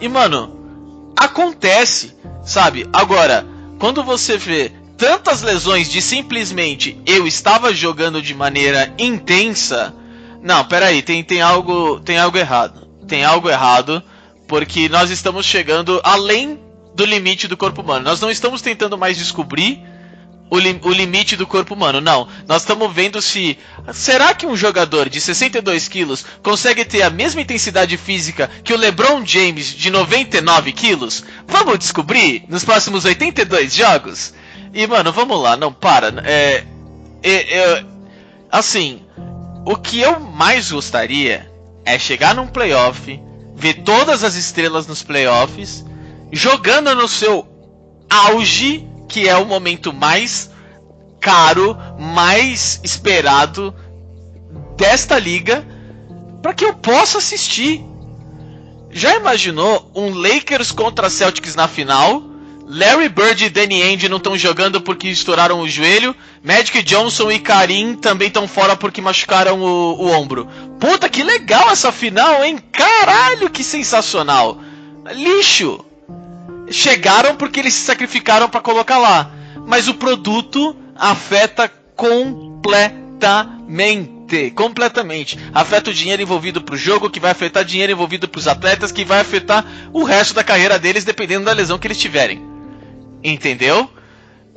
[0.00, 2.88] E, mano, acontece, sabe?
[2.90, 3.46] Agora,
[3.78, 9.94] quando você vê tantas lesões de simplesmente eu estava jogando de maneira intensa.
[10.42, 12.86] Não, peraí, tem, tem algo tem algo errado.
[13.06, 14.02] Tem algo errado,
[14.46, 16.60] porque nós estamos chegando além
[16.94, 18.04] do limite do corpo humano.
[18.04, 19.82] Nós não estamos tentando mais descobrir
[20.48, 22.28] o, li o limite do corpo humano, não.
[22.46, 23.58] Nós estamos vendo se.
[23.92, 28.76] Será que um jogador de 62 quilos consegue ter a mesma intensidade física que o
[28.76, 31.24] LeBron James de 99 quilos?
[31.46, 34.34] Vamos descobrir nos próximos 82 jogos?
[34.72, 36.22] E, mano, vamos lá, não, para.
[36.24, 36.64] É,
[37.22, 37.84] é, é,
[38.50, 39.02] assim,
[39.64, 41.50] o que eu mais gostaria
[41.84, 43.20] é chegar num playoff,
[43.56, 45.84] ver todas as estrelas nos playoffs,
[46.30, 47.48] jogando no seu
[48.08, 50.50] auge, que é o momento mais
[51.20, 53.74] caro, mais esperado
[54.76, 55.66] desta liga,
[56.42, 57.82] para que eu possa assistir.
[58.90, 62.22] Já imaginou um Lakers contra Celtics na final?
[62.68, 66.14] Larry Bird e Danny Ainge não estão jogando porque estouraram o joelho.
[66.42, 70.48] Magic Johnson e Karim também estão fora porque machucaram o, o, ombro.
[70.78, 72.58] Puta, que legal essa final, hein?
[72.70, 74.60] Caralho, que sensacional.
[75.12, 75.84] Lixo.
[76.70, 79.30] Chegaram porque eles se sacrificaram para colocar lá.
[79.66, 83.06] Mas o produto afeta completamente
[84.54, 85.38] completamente.
[85.54, 89.20] Afeta o dinheiro envolvido pro jogo, que vai afetar dinheiro envolvido pros atletas, que vai
[89.20, 92.42] afetar o resto da carreira deles, dependendo da lesão que eles tiverem.
[93.22, 93.88] Entendeu?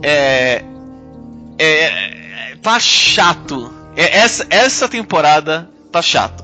[0.01, 0.63] É.
[1.57, 2.55] É.
[2.61, 3.71] Tá chato.
[3.95, 6.43] É, essa, essa temporada tá chato.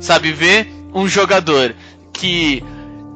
[0.00, 1.74] Sabe, ver um jogador
[2.12, 2.62] que.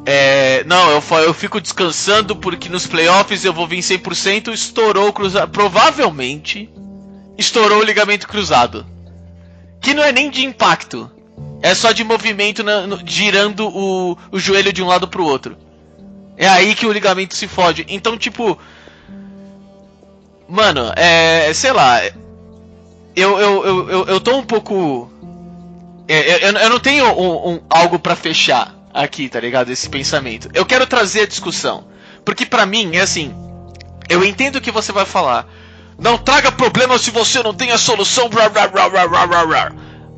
[0.06, 4.52] É, não, eu, eu fico descansando porque nos playoffs eu vou vir 100%.
[4.52, 5.50] Estourou o cruzado.
[5.50, 6.70] Provavelmente
[7.38, 8.86] estourou o ligamento cruzado
[9.84, 11.10] que não é nem de impacto.
[11.62, 15.56] É só de movimento na, no, girando o, o joelho de um lado pro outro.
[16.36, 17.84] É aí que o ligamento se fode.
[17.88, 18.58] Então, tipo.
[20.48, 21.52] Mano, é.
[21.52, 22.00] Sei lá.
[23.14, 25.10] Eu, eu, eu, eu, eu tô um pouco.
[26.06, 29.70] É, eu, eu não tenho um, um, algo para fechar aqui, tá ligado?
[29.70, 30.48] Esse pensamento.
[30.54, 31.86] Eu quero trazer a discussão.
[32.24, 33.34] Porque para mim é assim.
[34.08, 35.46] Eu entendo o que você vai falar.
[35.98, 38.28] Não traga problemas se você não tem a solução.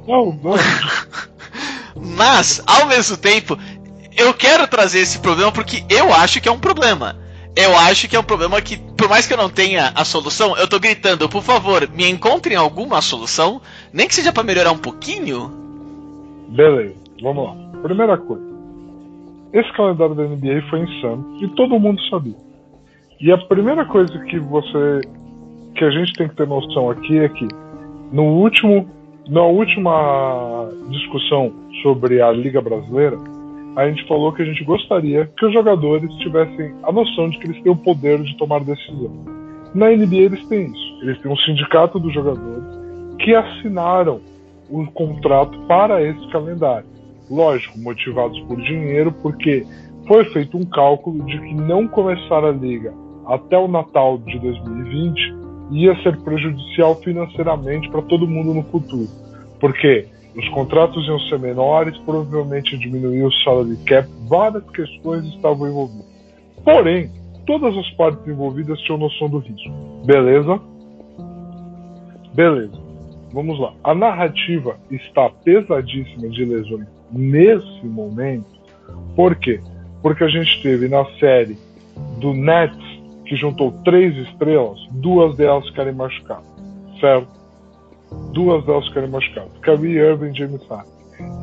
[0.07, 0.55] Não, não.
[1.97, 3.59] Mas, ao mesmo tempo,
[4.17, 7.19] eu quero trazer esse problema porque eu acho que é um problema.
[7.55, 10.57] Eu acho que é um problema que, por mais que eu não tenha a solução,
[10.59, 14.79] eu tô gritando, por favor, me encontrem alguma solução, nem que seja para melhorar um
[14.79, 15.66] pouquinho.
[16.49, 17.81] Beleza, vamos lá.
[17.83, 18.45] Primeira coisa.
[19.53, 22.37] Esse calendário da NBA foi insano e todo mundo sabia.
[23.21, 25.01] E a primeira coisa que você
[25.75, 27.47] que a gente tem que ter noção aqui é que
[28.13, 28.89] no último,
[29.29, 33.19] na última discussão sobre a Liga Brasileira,
[33.77, 37.47] a gente falou que a gente gostaria que os jogadores tivessem a noção de que
[37.47, 39.13] eles têm o poder de tomar decisão.
[39.75, 40.99] Na NBA eles têm isso.
[41.03, 42.65] Eles têm um sindicato dos jogadores
[43.19, 44.21] que assinaram
[44.71, 46.87] um contrato para esse calendário.
[47.31, 49.67] Lógico, motivados por dinheiro, porque
[50.07, 52.93] foi feito um cálculo de que não começar a liga
[53.27, 59.09] até o Natal de 2020 ia ser prejudicial financeiramente para todo mundo no futuro.
[59.59, 66.07] Porque os contratos iam ser menores, provavelmente diminuir o salary cap, várias questões estavam envolvidas.
[66.63, 67.11] Porém,
[67.47, 69.73] todas as partes envolvidas tinham noção do risco.
[70.05, 70.61] Beleza?
[72.35, 72.86] Beleza.
[73.33, 73.73] Vamos lá.
[73.83, 78.47] A narrativa está pesadíssima de lesões nesse momento.
[79.15, 79.61] Por quê?
[80.03, 81.59] Porque a gente teve na série
[82.19, 86.47] do Nets que juntou três estrelas, duas delas ficarem machucadas,
[87.01, 87.29] certo?
[88.33, 89.53] Duas delas ficarem machucadas.
[89.63, 90.93] Kyrie Irving e James Harden.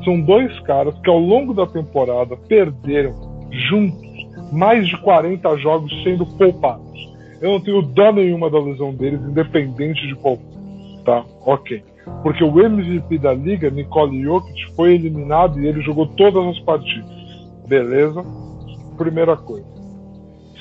[0.06, 3.13] São dois caras que ao longo da temporada perderam
[3.52, 4.13] juntos
[4.52, 6.93] mais de 40 jogos sendo poupados.
[7.41, 10.38] Eu não tenho dó nenhuma da lesão deles, independente de qual.
[11.06, 11.24] Tá?
[11.46, 11.84] Ok.
[12.22, 17.10] Porque o MVP da liga, Nicole Jokic, foi eliminado e ele jogou todas as partidas.
[17.68, 18.24] Beleza?
[18.98, 19.66] Primeira coisa.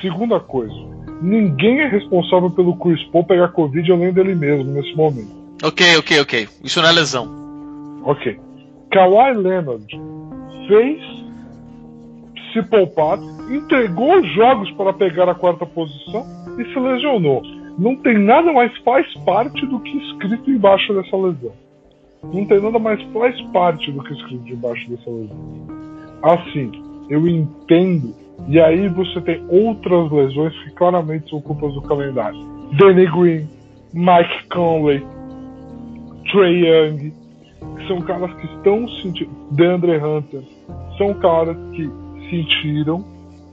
[0.00, 0.74] Segunda coisa,
[1.20, 5.42] ninguém é responsável pelo Chris Paul pegar Covid além dele mesmo nesse momento.
[5.62, 6.48] Ok, ok, ok.
[6.64, 8.02] Isso não é lesão.
[8.04, 8.38] Ok.
[8.90, 9.86] Kawhi Leonard
[10.66, 11.00] fez
[12.52, 13.18] se poupar,
[13.50, 16.26] entregou os jogos para pegar a quarta posição
[16.58, 17.42] e se lesionou.
[17.78, 21.52] Não tem nada mais faz parte do que escrito embaixo dessa lesão.
[22.22, 25.66] Não tem nada mais faz parte do que escrito embaixo dessa lesão.
[26.22, 26.70] Assim,
[27.08, 28.14] eu entendo
[28.48, 32.38] e aí você tem outras lesões que claramente são culpas do calendário.
[32.76, 33.48] Danny Green,
[33.94, 35.04] Mike Conley,
[36.30, 37.12] Trey Young,
[37.86, 39.30] são caras que estão sentindo.
[39.52, 40.42] DeAndre Hunter,
[40.98, 41.88] são caras que
[42.30, 43.04] sentiram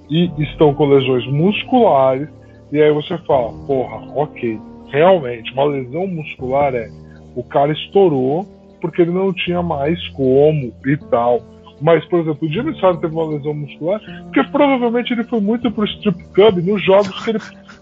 [0.09, 2.30] e estão com lesões musculares.
[2.72, 6.89] E aí você fala, porra, ok, realmente, uma lesão muscular é
[7.36, 8.45] o cara estourou
[8.82, 11.41] porque ele não tinha mais como e tal.
[11.82, 15.72] Mas, por exemplo, o Jimmy Harden teve uma lesão muscular, porque provavelmente ele foi muito
[15.72, 17.39] pro strip club nos jogos que ele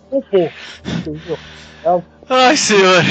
[0.09, 0.49] poupou.
[0.85, 1.38] Entendeu?
[1.83, 2.01] É...
[2.29, 3.03] Ai, senhor!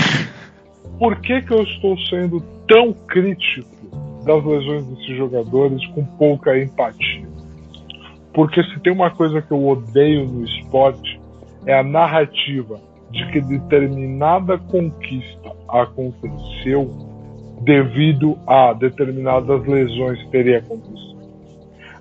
[0.98, 3.68] Por que, que eu estou sendo tão crítico
[4.24, 7.26] das lesões desses jogadores com pouca empatia?
[8.32, 11.20] Porque se tem uma coisa que eu odeio no esporte
[11.66, 16.90] é a narrativa de que determinada conquista aconteceu
[17.62, 21.16] devido a determinadas lesões teria acontecido.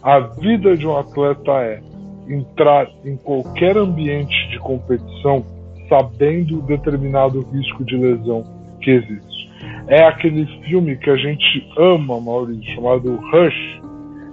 [0.04, 1.82] A vida de um atleta é
[2.28, 5.44] entrar em qualquer ambiente de competição
[5.90, 8.44] sabendo determinado risco de lesão
[8.82, 9.50] que existe.
[9.88, 13.82] É aquele filme que a gente ama, Maurício, chamado Rush,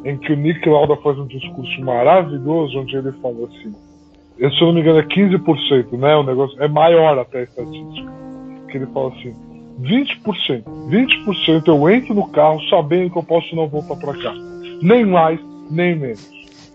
[0.04, 3.72] em que o Nick Lauda faz um discurso maravilhoso onde ele fala assim,
[4.36, 6.16] se eu não me engano é 15%, né?
[6.16, 8.12] O negócio é maior até a estatística.
[8.68, 9.34] Que ele fala assim,
[9.80, 14.34] 20%, 20% eu entro no carro sabendo que eu posso não voltar para cá.
[14.82, 16.30] Nem mais, nem menos.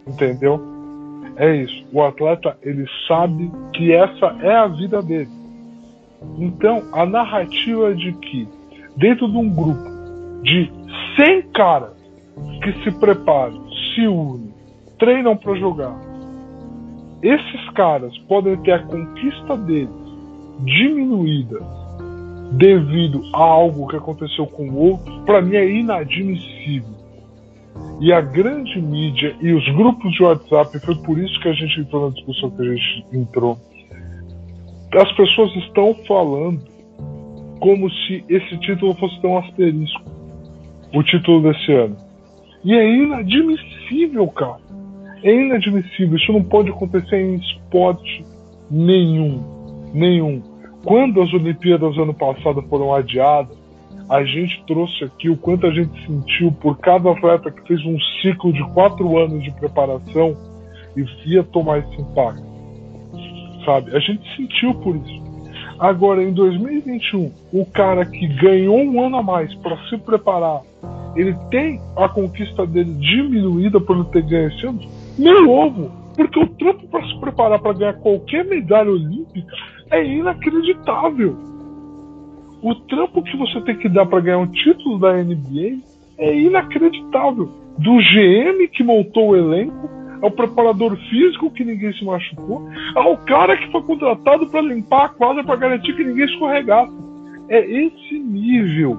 [0.08, 0.62] Entendeu?
[1.36, 1.86] É isso.
[1.93, 5.30] O atleta, ele sabe que essa é a vida dele.
[6.39, 8.47] Então, a narrativa de que
[8.95, 9.97] dentro de um grupo
[10.41, 10.72] de
[11.16, 11.93] 100 caras
[12.64, 14.53] que se preparam, se unem,
[14.97, 15.95] treinam para jogar,
[17.22, 19.89] esses caras podem ter a conquista deles
[20.59, 21.59] diminuída
[22.51, 26.95] devido a algo que aconteceu com o outro, para mim é inadmissível.
[27.99, 31.80] E a grande mídia e os grupos de WhatsApp, foi por isso que a gente
[31.82, 33.57] entrou na discussão que a gente entrou.
[34.93, 36.61] As pessoas estão falando
[37.59, 40.01] como se esse título fosse ter um asterisco.
[40.93, 41.97] O título desse ano.
[42.63, 44.59] E é inadmissível, cara.
[45.24, 46.18] É inadmissível.
[46.18, 48.24] Isso não pode acontecer em esporte
[48.70, 49.91] nenhum.
[49.93, 50.41] Nenhum.
[50.84, 53.57] Quando as Olimpíadas ano passado foram adiadas,
[54.09, 57.97] a gente trouxe aqui o quanto a gente sentiu por cada atleta que fez um
[58.22, 60.38] ciclo de quatro anos de preparação
[60.95, 62.45] e ia tomar esse impacto.
[63.65, 63.95] Sabe?
[63.95, 65.28] A gente sentiu por isso.
[65.78, 70.61] Agora, em 2021, o cara que ganhou um ano a mais para se preparar,
[71.15, 74.80] ele tem a conquista dele diminuída por não ter ganho esse ano?
[75.18, 75.91] Meu ovo!
[76.15, 79.55] Porque o trampo para se preparar para ganhar qualquer medalha olímpica
[79.91, 81.38] é inacreditável.
[82.61, 85.78] O trampo que você tem que dar para ganhar um título da NBA
[86.18, 87.51] é inacreditável.
[87.78, 89.89] Do GM que montou o elenco,
[90.22, 95.09] ao preparador físico que ninguém se machucou, ao cara que foi contratado para limpar a
[95.09, 96.93] quadra para garantir que ninguém escorregasse.
[97.49, 98.97] É esse nível.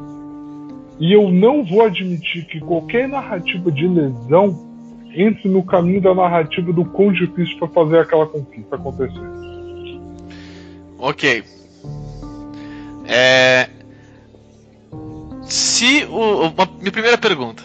[1.01, 4.68] E eu não vou admitir que qualquer narrativa de lesão
[5.19, 9.21] entre no caminho da narrativa do quão difícil para fazer aquela conquista acontecer.
[10.99, 11.45] Ok.
[13.07, 13.69] É...
[15.43, 16.49] Se o.
[16.49, 17.65] Uma, minha primeira pergunta.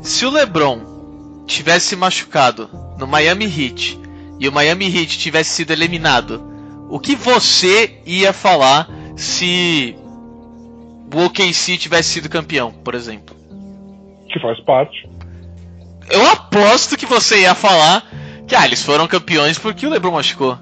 [0.00, 2.68] Se o LeBron tivesse machucado
[2.98, 3.98] no Miami Heat
[4.38, 6.42] e o Miami Heat tivesse sido eliminado,
[6.90, 9.96] o que você ia falar se
[11.14, 13.34] o OKC tivesse sido campeão, por exemplo?
[14.28, 15.08] Que faz parte.
[16.10, 18.04] Eu aposto que você ia falar
[18.46, 20.58] que ah, eles foram campeões porque o LeBron machucou.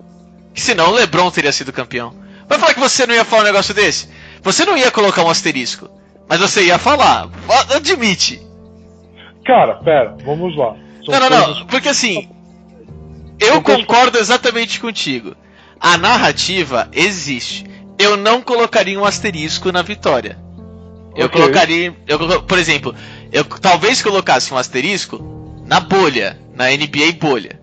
[0.55, 2.15] Que senão o LeBron teria sido campeão.
[2.49, 4.09] Vai falar que você não ia falar um negócio desse?
[4.43, 5.89] Você não ia colocar um asterisco.
[6.29, 7.29] Mas você ia falar.
[7.75, 8.41] Admite.
[9.45, 10.77] Cara, pera, vamos lá.
[11.05, 11.67] São não, não, não.
[11.67, 12.29] Porque assim.
[13.41, 15.35] Eu concordo exatamente contigo.
[15.81, 17.67] A narrativa existe.
[17.99, 20.39] Eu não colocaria um asterisco na vitória.
[21.17, 21.41] Eu okay.
[21.41, 21.97] colocaria.
[22.07, 22.95] Eu, por exemplo,
[23.33, 25.21] eu talvez colocasse um asterisco
[25.67, 27.63] na bolha, na NBA bolha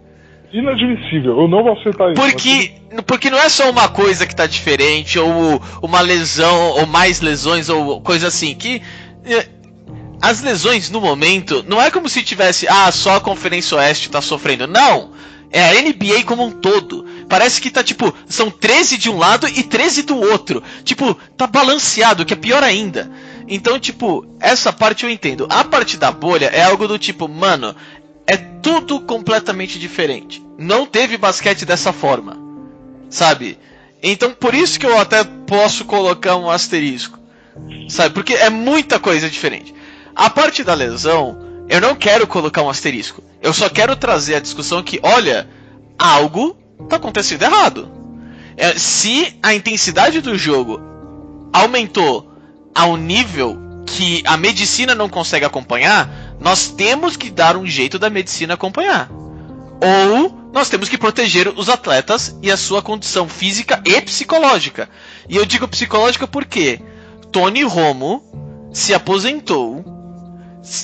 [0.52, 1.40] inadmissível.
[1.42, 2.22] Eu não vou aceitar isso.
[2.22, 2.72] Porque,
[3.06, 7.70] porque não é só uma coisa que tá diferente, ou uma lesão, ou mais lesões,
[7.70, 8.56] ou coisa assim.
[8.56, 8.82] Que
[9.26, 9.48] é,
[10.22, 14.22] as lesões no momento não é como se tivesse, ah, só a Conferência Oeste tá
[14.22, 14.68] sofrendo.
[14.68, 15.12] Não!
[15.52, 17.06] É a NBA como um todo.
[17.28, 20.62] Parece que tá tipo, são 13 de um lado e 13 do outro.
[20.84, 23.10] Tipo, tá balanceado, que é pior ainda.
[23.50, 25.48] Então, tipo, essa parte eu entendo.
[25.50, 27.76] A parte da bolha é algo do tipo, mano,
[28.28, 30.42] é tudo completamente diferente.
[30.56, 32.38] Não teve basquete dessa forma,
[33.10, 33.58] sabe?
[34.04, 37.18] Então por isso que eu até posso colocar um asterisco,
[37.90, 38.14] sabe?
[38.14, 39.74] Porque é muita coisa diferente.
[40.16, 43.24] A parte da lesão, eu não quero colocar um asterisco.
[43.42, 45.50] Eu só quero trazer a discussão que, olha,
[45.98, 46.56] algo
[46.88, 47.92] tá acontecendo errado.
[48.56, 50.80] É, se a intensidade do jogo
[51.52, 52.29] aumentou
[52.74, 56.10] ao nível que a medicina não consegue acompanhar,
[56.40, 59.10] nós temos que dar um jeito da medicina acompanhar.
[59.82, 64.90] Ou nós temos que proteger os atletas e a sua condição física e psicológica.
[65.28, 66.82] E eu digo psicológica porque
[67.32, 68.24] Tony Romo
[68.74, 69.84] se aposentou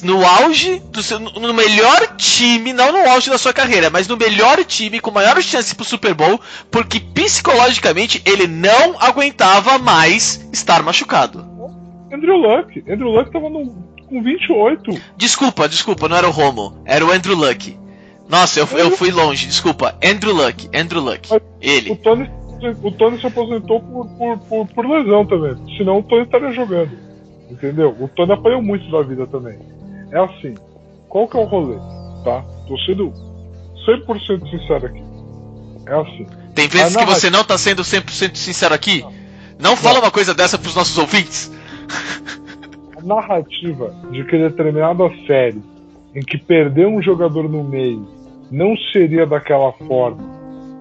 [0.03, 4.17] no auge do seu, no melhor time, não no auge da sua carreira, mas no
[4.17, 6.39] melhor time com maior chance pro Super Bowl,
[6.71, 11.54] porque psicologicamente ele não aguentava mais estar machucado.
[12.11, 15.01] Andrew Luck, Andrew Luck tava no com 28.
[15.17, 17.77] Desculpa, desculpa, não era o Romo, era o Andrew Luck.
[18.29, 19.95] Nossa, eu, eu fui longe, desculpa.
[20.03, 21.29] Andrew Luck, Andrew Luck.
[21.61, 21.91] Ele.
[21.91, 22.29] O Tony,
[22.83, 25.55] o Tony se aposentou por, por, por, por lesão também.
[25.77, 26.91] Senão o Tony estaria jogando.
[27.49, 27.95] Entendeu?
[27.99, 29.59] O Tony apanhou muito da vida também.
[30.11, 30.55] É assim.
[31.07, 31.77] Qual que é o rolê?
[32.23, 32.43] Tá?
[32.67, 33.13] Tô sendo
[33.87, 35.03] 100% sincero aqui.
[35.87, 36.27] É assim.
[36.55, 39.01] Tem vezes que você não tá sendo 100% sincero aqui?
[39.59, 41.51] Não, não fala uma coisa dessa pros nossos ouvintes.
[43.05, 45.61] Narrativa de que determinada série
[46.15, 48.05] em que perder um jogador no meio
[48.51, 50.23] não seria daquela forma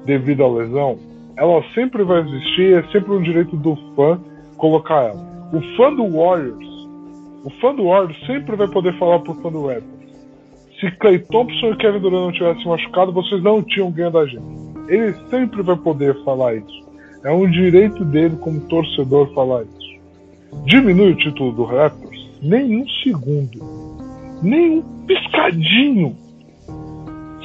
[0.07, 0.99] devido à lesão,
[1.37, 4.19] ela sempre vai existir, é sempre um direito do fã
[4.57, 5.35] colocar ela.
[5.53, 6.67] O fã do Warriors,
[7.45, 9.95] o fã do Warriors sempre vai poder falar pro fã do Raptors.
[10.81, 14.45] Se Clay Thompson e Kevin Durant não tivessem machucado, vocês não tinham ganho da gente.
[14.89, 16.85] Ele sempre vai poder falar isso.
[17.25, 19.84] É um direito dele como torcedor falar isso.
[20.67, 22.31] Diminui o título do Raptors?
[22.43, 23.59] Nem um segundo.
[24.43, 26.17] Nem um piscadinho.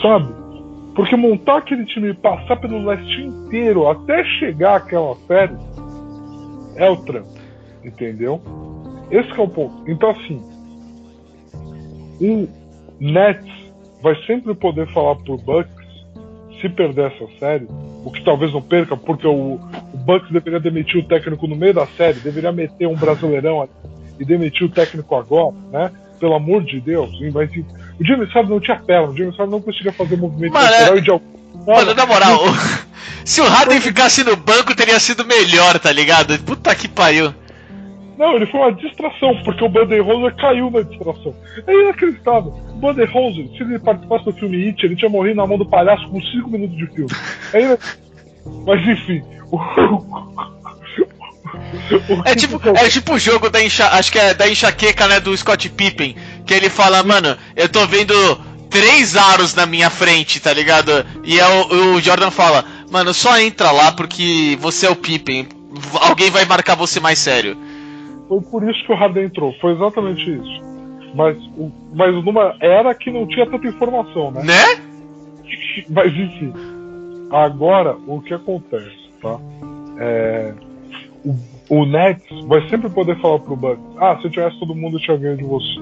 [0.01, 0.34] Sabe?
[0.95, 5.55] Porque montar aquele time e passar pelo leste inteiro até chegar àquela série
[6.76, 7.34] é o trampo.
[7.84, 8.41] Entendeu?
[9.12, 9.89] Esse é o ponto.
[9.89, 10.41] Então assim,
[12.22, 12.47] o
[12.99, 13.51] Nets
[14.01, 15.79] vai sempre poder falar pro Bucks
[16.60, 17.68] se perder essa série,
[18.03, 19.60] o que talvez não perca, porque o,
[19.93, 23.72] o Bucks deveria demitir o técnico no meio da série, deveria meter um brasileirão ali
[24.20, 25.91] e demitir o técnico agora, né?
[26.20, 29.62] Pelo amor de Deus, mas o Jimmy Sardo não tinha perna, o Jimmy Sardo não
[29.62, 31.01] conseguia fazer movimento Mano, lateral é...
[31.01, 31.12] de
[31.66, 32.39] Mano, na moral,
[33.24, 36.38] se o Harden ficasse no banco teria sido melhor, tá ligado?
[36.39, 37.34] Puta que pariu.
[38.20, 41.34] Não, ele foi uma distração, porque o Buddy Rose caiu na distração.
[41.65, 42.53] É inacreditável.
[42.70, 45.65] O Buddy Rose, se ele participasse do filme It, ele tinha morrido na mão do
[45.65, 47.09] palhaço com 5 minutos de filme.
[47.53, 47.78] É.
[48.67, 49.24] Mas enfim.
[52.26, 55.36] é tipo, é tipo o jogo da enxa, acho que é da enxaqueca, né, do
[55.38, 56.13] Scott Pippen,
[56.45, 58.13] que ele fala, mano, eu tô vendo
[58.70, 61.05] três aros na minha frente, tá ligado?
[61.24, 65.47] E é o, o Jordan fala, mano, só entra lá porque você é o Pippen,
[66.01, 67.68] alguém vai marcar você mais sério.
[68.30, 70.62] Foi por isso que o Harden entrou, foi exatamente isso.
[71.16, 74.44] Mas o, mas número era que não tinha tanta informação, né?
[74.44, 75.84] Né?
[75.90, 76.54] Mas enfim.
[77.32, 79.40] Agora, o que acontece, tá?
[79.98, 80.54] É,
[81.26, 81.36] o,
[81.70, 85.02] o Nets vai sempre poder falar pro Bucks: ah, se eu tivesse todo mundo, eu
[85.02, 85.80] tinha ganho de você.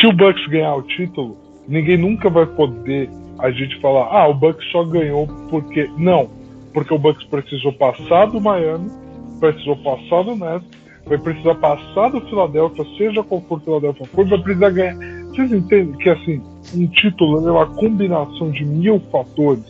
[0.00, 1.36] Se o Bucks ganhar o título,
[1.66, 3.10] ninguém nunca vai poder
[3.40, 5.90] a gente falar: ah, o Bucks só ganhou porque.
[5.98, 6.30] Não,
[6.72, 8.88] porque o Bucks precisou passar do Miami,
[9.40, 10.68] precisou passar do Nets,
[11.06, 14.96] vai precisar passar do Philadelphia, seja qual for o Philadelphia for, vai precisar ganhar.
[15.28, 16.42] Vocês entendem que assim,
[16.74, 19.64] um título é uma combinação de mil fatores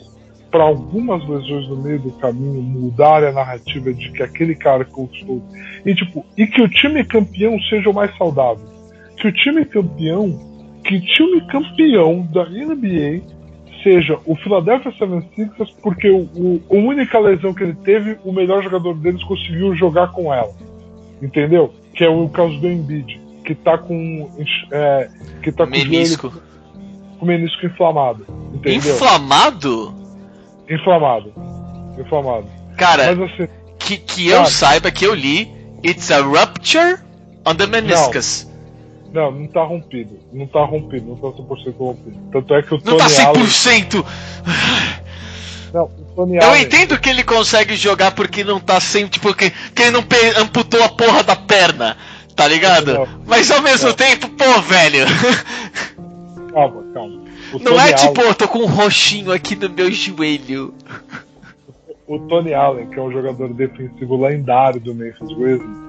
[0.50, 5.42] para algumas lesões no meio do caminho mudar a narrativa de que aquele cara conquistou.
[5.84, 8.64] E tipo, e que o time campeão seja o mais saudável.
[9.18, 10.38] Que o time campeão,
[10.84, 13.22] que time campeão da NBA
[13.82, 18.62] seja o Philadelphia 76ers, porque o, o, a única lesão que ele teve, o melhor
[18.62, 20.54] jogador deles conseguiu jogar com ela.
[21.20, 21.72] Entendeu?
[21.94, 24.30] Que é o caso do Embiid, que tá com.
[24.70, 25.08] É,
[25.42, 26.28] que tá com menisco.
[26.28, 26.46] Joelho,
[27.18, 28.26] com menisco inflamado.
[28.52, 28.94] Entendeu?
[28.94, 29.94] Inflamado?
[30.68, 31.32] Inflamado.
[31.98, 32.46] Inflamado.
[32.76, 33.48] Cara, Mas, assim,
[33.78, 35.50] que, que eu saiba, que eu li,
[35.84, 36.98] it's a rupture
[37.46, 38.46] on the meniscus.
[39.12, 40.18] Não, não, não tá rompido.
[40.32, 42.18] Não tá rompido, não tá 100% rompido.
[42.32, 43.94] Tanto é que o Tony Não tá 100%!
[43.94, 44.06] Allen...
[45.72, 46.62] Não, Eu Allen.
[46.62, 49.06] entendo que ele consegue jogar porque não tá sem.
[49.06, 50.04] Tipo, que, que ele não
[50.40, 51.96] amputou a porra da perna,
[52.34, 52.94] tá ligado?
[52.94, 53.94] Não, Mas ao mesmo não.
[53.94, 55.04] tempo, pô, velho.
[56.52, 57.20] Calma, calma.
[57.52, 58.34] O não é tipo, Allen...
[58.34, 60.72] tô com um roxinho aqui no meu joelho.
[62.06, 65.86] O Tony Allen, que é um jogador defensivo lendário do Memphis Grizzlies,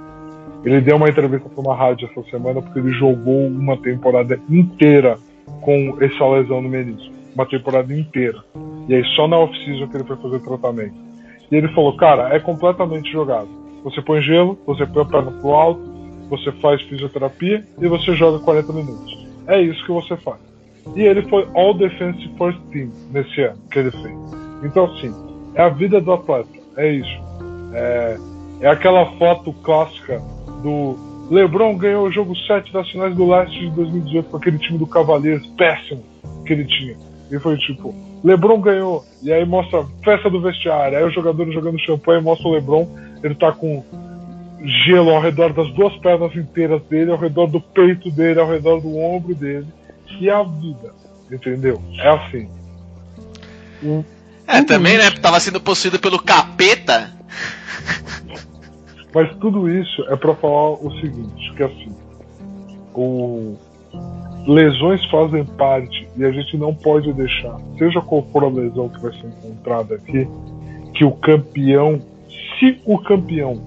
[0.66, 5.18] ele deu uma entrevista para uma rádio essa semana porque ele jogou uma temporada inteira
[5.62, 7.17] com essa lesão no menisco.
[7.38, 8.44] Uma temporada inteira.
[8.88, 10.96] E aí só na off-season que ele foi fazer tratamento.
[11.52, 13.48] E ele falou, cara, é completamente jogado.
[13.84, 15.82] Você põe gelo, você põe a perna pro alto,
[16.32, 19.28] você faz fisioterapia e você joga 40 minutos.
[19.46, 20.40] É isso que você faz.
[20.96, 24.18] E ele foi All Defensive First Team nesse ano que ele fez.
[24.64, 25.14] Então, assim,
[25.54, 26.50] é a vida do atleta.
[26.76, 27.22] É isso.
[27.74, 28.18] É,
[28.62, 30.20] é aquela foto clássica
[30.64, 30.98] do
[31.30, 34.88] LeBron ganhou o jogo 7 das finais do Leste de 2018 com aquele time do
[34.88, 36.04] Cavaliers péssimo
[36.46, 36.96] que ele tinha.
[37.32, 39.06] E foi tipo, LeBron ganhou.
[39.22, 40.98] E aí mostra festa do vestiário.
[40.98, 42.88] Aí os jogadores jogando champanhe mostra o LeBron.
[43.24, 43.84] Ele tá com
[44.86, 48.80] gelo ao redor das duas pernas inteiras dele, ao redor do peito dele, ao redor
[48.80, 49.68] do ombro dele
[50.08, 50.94] que é a vida.
[51.32, 51.82] Entendeu?
[52.00, 52.50] É assim.
[54.48, 55.12] é, também, né?
[55.12, 57.14] Tava sendo possuído pelo capeta.
[59.14, 61.96] Mas tudo isso é para falar o seguinte, que assim,
[62.94, 63.58] o...
[64.48, 69.02] lesões fazem parte e a gente não pode deixar, seja qual for a lesão que
[69.02, 70.28] vai ser encontrada aqui,
[70.94, 72.02] que o campeão,
[72.58, 73.62] se o campeão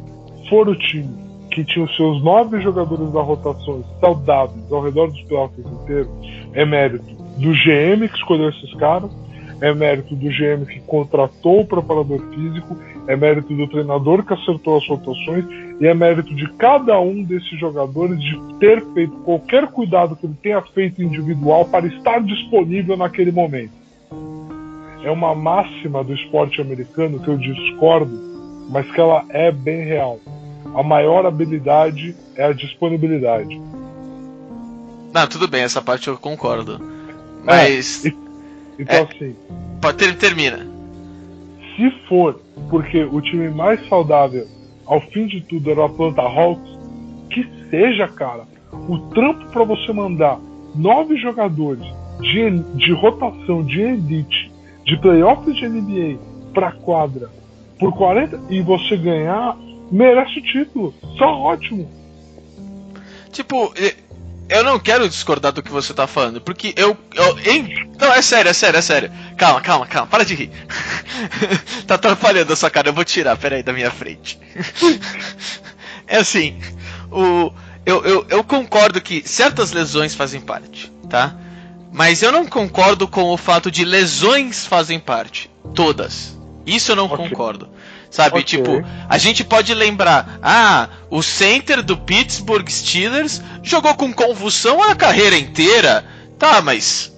[0.48, 1.20] for o time
[1.50, 6.10] que tinha os seus nove jogadores da rotação saudáveis ao redor dos playoffs inteiros,
[6.54, 9.10] é mérito do GM que escolheu esses caras,
[9.60, 12.76] é mérito do GM que contratou o preparador físico,
[13.10, 15.44] é mérito do treinador que acertou as rotações
[15.80, 20.36] e é mérito de cada um desses jogadores de ter feito qualquer cuidado que ele
[20.40, 23.72] tenha feito individual para estar disponível naquele momento.
[25.02, 28.16] É uma máxima do esporte americano que eu discordo,
[28.70, 30.20] mas que ela é bem real.
[30.72, 33.60] A maior habilidade é a disponibilidade.
[35.12, 36.80] Não, tudo bem, essa parte eu concordo.
[37.42, 38.04] Mas.
[38.04, 38.12] É,
[38.78, 39.36] então, é, assim.
[39.98, 40.69] Ter, termina.
[41.80, 44.46] Se for porque o time mais saudável,
[44.84, 46.78] ao fim de tudo, era o Atlanta Hawks,
[47.30, 48.46] que seja, cara.
[48.70, 50.38] O trampo para você mandar
[50.74, 51.82] nove jogadores
[52.20, 54.52] de, de rotação, de elite,
[54.84, 56.18] de playoffs de NBA
[56.52, 57.30] pra quadra
[57.78, 59.56] por 40 e você ganhar,
[59.90, 60.94] merece o título.
[61.16, 61.90] Só ótimo.
[63.32, 63.72] Tipo,
[64.50, 66.96] eu não quero discordar do que você tá falando, porque eu.
[67.14, 69.12] eu em, não, é sério, é sério, é sério.
[69.36, 70.50] Calma, calma, calma, para de rir.
[71.86, 74.38] tá atrapalhando a sua cara, eu vou tirar, peraí, da minha frente.
[76.06, 76.60] é assim,
[77.10, 77.52] o,
[77.86, 81.34] eu, eu, eu concordo que certas lesões fazem parte, tá?
[81.92, 85.50] Mas eu não concordo com o fato de lesões fazem parte.
[85.74, 86.38] Todas.
[86.66, 87.16] Isso eu não okay.
[87.16, 87.68] concordo.
[88.10, 88.42] Sabe, okay.
[88.42, 94.96] tipo, a gente pode lembrar, ah, o center do Pittsburgh Steelers jogou com convulsão a
[94.96, 96.04] carreira inteira.
[96.36, 97.12] Tá, mas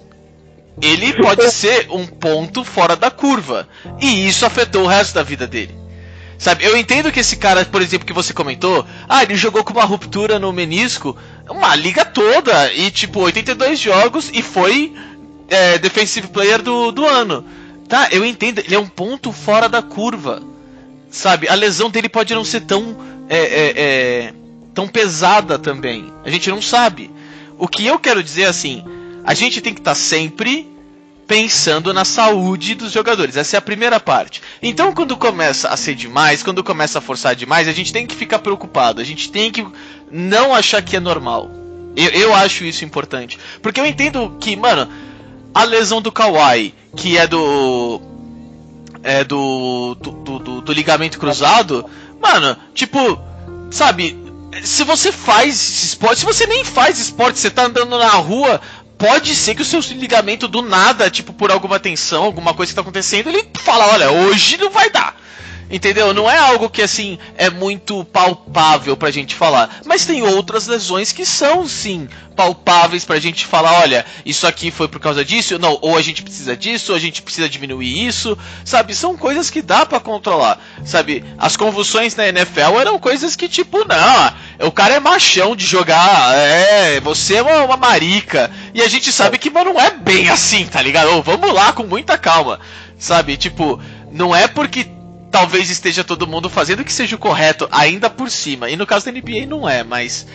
[0.82, 3.66] ele pode ser um ponto fora da curva.
[3.98, 5.74] E isso afetou o resto da vida dele.
[6.36, 9.72] Sabe, eu entendo que esse cara, por exemplo, que você comentou, ah, ele jogou com
[9.72, 11.16] uma ruptura no menisco,
[11.48, 14.92] uma liga toda, e tipo, 82 jogos e foi
[15.48, 17.46] é, Defensive Player do, do ano.
[17.88, 20.51] Tá, eu entendo, ele é um ponto fora da curva
[21.12, 22.96] sabe, a lesão dele pode não ser tão
[23.28, 24.34] é, é, é,
[24.74, 26.12] tão pesada também.
[26.24, 27.10] A gente não sabe.
[27.58, 28.84] O que eu quero dizer é assim,
[29.22, 30.68] a gente tem que estar tá sempre
[31.26, 33.36] pensando na saúde dos jogadores.
[33.36, 34.42] Essa é a primeira parte.
[34.62, 38.14] Então, quando começa a ser demais, quando começa a forçar demais, a gente tem que
[38.14, 39.00] ficar preocupado.
[39.00, 39.64] A gente tem que
[40.10, 41.50] não achar que é normal.
[41.94, 43.38] Eu, eu acho isso importante.
[43.62, 44.90] Porque eu entendo que, mano,
[45.54, 48.00] a lesão do Kawhi, que é do
[49.02, 51.84] é, do, do, do, do ligamento cruzado,
[52.20, 53.20] mano, tipo,
[53.70, 54.16] sabe,
[54.62, 58.60] se você faz esporte, se você nem faz esporte, você tá andando na rua,
[58.98, 62.76] pode ser que o seu ligamento do nada, tipo, por alguma tensão, alguma coisa que
[62.76, 65.16] tá acontecendo, ele fala, olha, hoje não vai dar.
[65.72, 66.12] Entendeu?
[66.12, 69.80] Não é algo que assim é muito palpável pra gente falar.
[69.86, 72.06] Mas tem outras lesões que são sim
[72.36, 76.22] palpáveis pra gente falar, olha, isso aqui foi por causa disso, não, ou a gente
[76.22, 78.94] precisa disso, ou a gente precisa diminuir isso, sabe?
[78.94, 81.24] São coisas que dá para controlar, sabe?
[81.38, 86.34] As convulsões na NFL eram coisas que tipo, não, o cara é machão de jogar,
[86.34, 90.28] é, você é uma, uma marica, e a gente sabe que mas não é bem
[90.28, 91.10] assim, tá ligado?
[91.10, 92.60] Ou, vamos lá com muita calma,
[92.98, 93.36] sabe?
[93.36, 94.86] Tipo, não é porque
[95.32, 98.70] talvez esteja todo mundo fazendo que seja o correto ainda por cima.
[98.70, 100.26] E no caso da NBA não é, mas.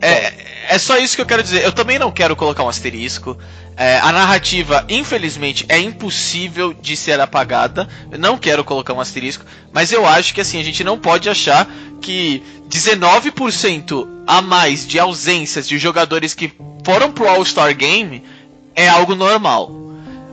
[0.00, 0.32] É,
[0.68, 1.64] é só isso que eu quero dizer.
[1.64, 3.36] Eu também não quero colocar um asterisco.
[3.76, 7.88] É, a narrativa, infelizmente, é impossível de ser apagada.
[8.10, 9.44] Eu não quero colocar um asterisco.
[9.72, 11.68] Mas eu acho que assim, a gente não pode achar
[12.00, 16.52] que 19% a mais de ausências de jogadores que
[16.84, 18.24] foram pro All-Star Game
[18.74, 19.82] é algo normal.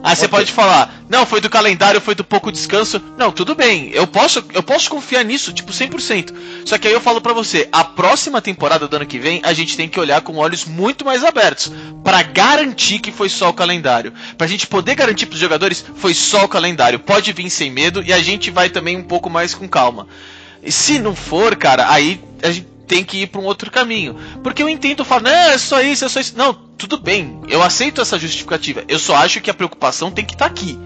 [0.01, 3.01] Aí você pode falar, não, foi do calendário, foi do pouco descanso.
[3.17, 6.33] Não, tudo bem, eu posso, eu posso confiar nisso, tipo 100%.
[6.65, 9.51] Só que aí eu falo para você, a próxima temporada do ano que vem, a
[9.51, 11.71] gente tem que olhar com olhos muito mais abertos
[12.03, 14.13] para garantir que foi só o calendário.
[14.37, 16.99] Pra gente poder garantir pros jogadores, foi só o calendário.
[16.99, 20.07] Pode vir sem medo e a gente vai também um pouco mais com calma.
[20.63, 24.15] E se não for, cara, aí a gente tem que ir para um outro caminho.
[24.43, 26.33] Porque eu entendo falar, não, é só isso, é só isso.
[26.37, 28.83] Não, tudo bem, eu aceito essa justificativa.
[28.87, 30.79] Eu só acho que a preocupação tem que estar tá aqui.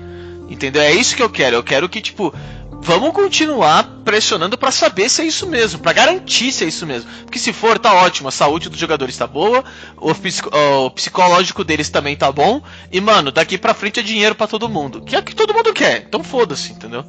[0.49, 0.81] Entendeu?
[0.81, 1.55] É isso que eu quero.
[1.55, 2.33] Eu quero que, tipo,
[2.81, 7.09] vamos continuar pressionando para saber se é isso mesmo, para garantir se é isso mesmo.
[7.21, 9.63] Porque se for, tá ótimo, a saúde dos jogadores tá boa,
[9.95, 14.33] o, psico o psicológico deles também tá bom, e mano, daqui pra frente é dinheiro
[14.33, 15.01] para todo mundo.
[15.01, 17.05] Que é o que todo mundo quer, então foda-se, entendeu?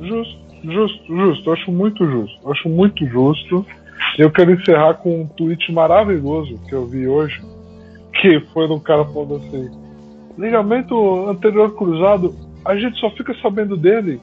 [0.00, 3.64] Justo, justo, justo, acho muito justo, acho muito justo.
[4.18, 7.40] Eu quero encerrar com um tweet maravilhoso que eu vi hoje,
[8.20, 9.70] que foi um cara falando assim:
[10.38, 12.34] ligamento anterior cruzado,
[12.64, 14.20] a gente só fica sabendo dele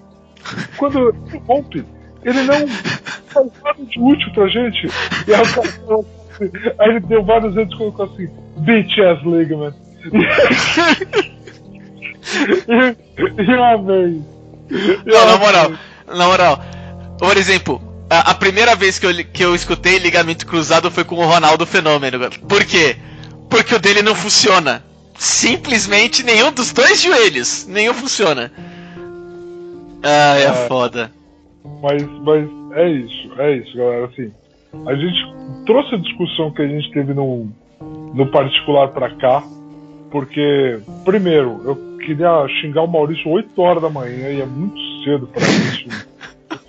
[0.78, 1.16] quando
[1.48, 1.84] rompe.
[2.24, 4.88] Ele não faz nada de útil pra gente.
[5.28, 9.22] E aí o cara assim, aí ele deu vários vezes e colocou assim: bitch ass
[9.24, 9.76] ligament.
[12.68, 14.22] e, e eu amei.
[15.06, 15.72] Não, na moral,
[16.08, 16.60] na moral.
[17.20, 21.16] Por exemplo, a, a primeira vez que eu, que eu escutei ligamento cruzado foi com
[21.16, 22.30] o Ronaldo Fenômeno.
[22.48, 22.98] Por quê?
[23.52, 24.82] Porque o dele não funciona.
[25.20, 27.68] Simplesmente nenhum dos dois joelhos.
[27.68, 28.52] Nenhum funciona.
[30.02, 31.12] Ah, é, é foda.
[31.84, 34.06] Mas, mas é isso, é isso, galera.
[34.06, 34.32] Assim,
[34.88, 37.48] a gente trouxe a discussão que a gente teve no,
[38.14, 39.44] no particular pra cá,
[40.10, 45.28] porque, primeiro, eu queria xingar o Maurício 8 horas da manhã e é muito cedo
[45.28, 46.08] pra isso.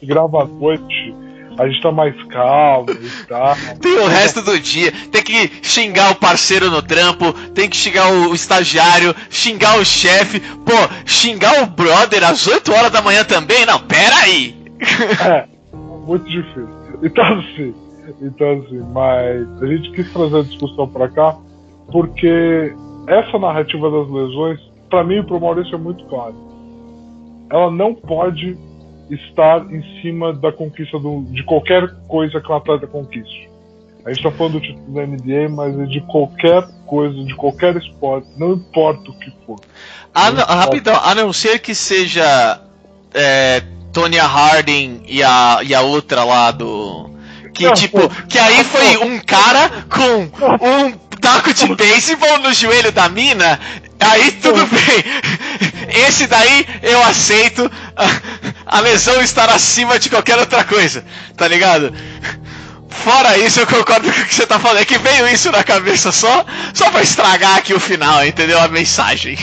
[0.03, 1.15] grava à noite
[1.59, 3.55] a gente tá mais calmo e tal.
[3.81, 4.93] Tem o resto do dia.
[5.11, 10.41] Tem que xingar o parceiro no trampo, tem que xingar o estagiário, xingar o chefe.
[10.41, 10.73] Pô,
[11.05, 13.67] xingar o brother às 8 horas da manhã também?
[13.67, 14.61] Não, pera aí.
[15.25, 15.47] É,
[16.07, 16.69] muito difícil.
[17.03, 17.75] Então assim,
[18.21, 21.37] então assim, mas a gente quis trazer a discussão pra cá
[21.91, 22.75] porque
[23.07, 26.35] essa narrativa das lesões, para mim e pro Maurício é muito claro.
[27.51, 28.57] Ela não pode
[29.11, 33.51] estar em cima da conquista do, de qualquer coisa que o atleta conquiste.
[34.05, 37.77] A gente está falando do título da NBA, mas é de qualquer coisa, de qualquer
[37.77, 39.61] esporte, não importa o que for.
[40.15, 42.61] A, não, rapidão, a não ser que seja
[43.15, 47.11] é, Tonya Harding e a, e a outra lá do.
[47.55, 50.23] Que não, tipo, pô, que aí foi um cara com
[50.67, 53.61] um taco de beisebol no joelho da mina,
[54.01, 55.05] aí tudo bem.
[56.09, 57.71] Esse daí eu aceito
[58.73, 61.05] a, lesão estar acima de qualquer outra coisa,
[61.37, 61.93] tá ligado?
[62.89, 64.79] Fora isso, eu concordo com o que você tá falando.
[64.79, 66.45] É que veio isso na cabeça só,
[66.75, 68.61] só pra estragar aqui o final, entendeu?
[68.61, 69.37] A mensagem.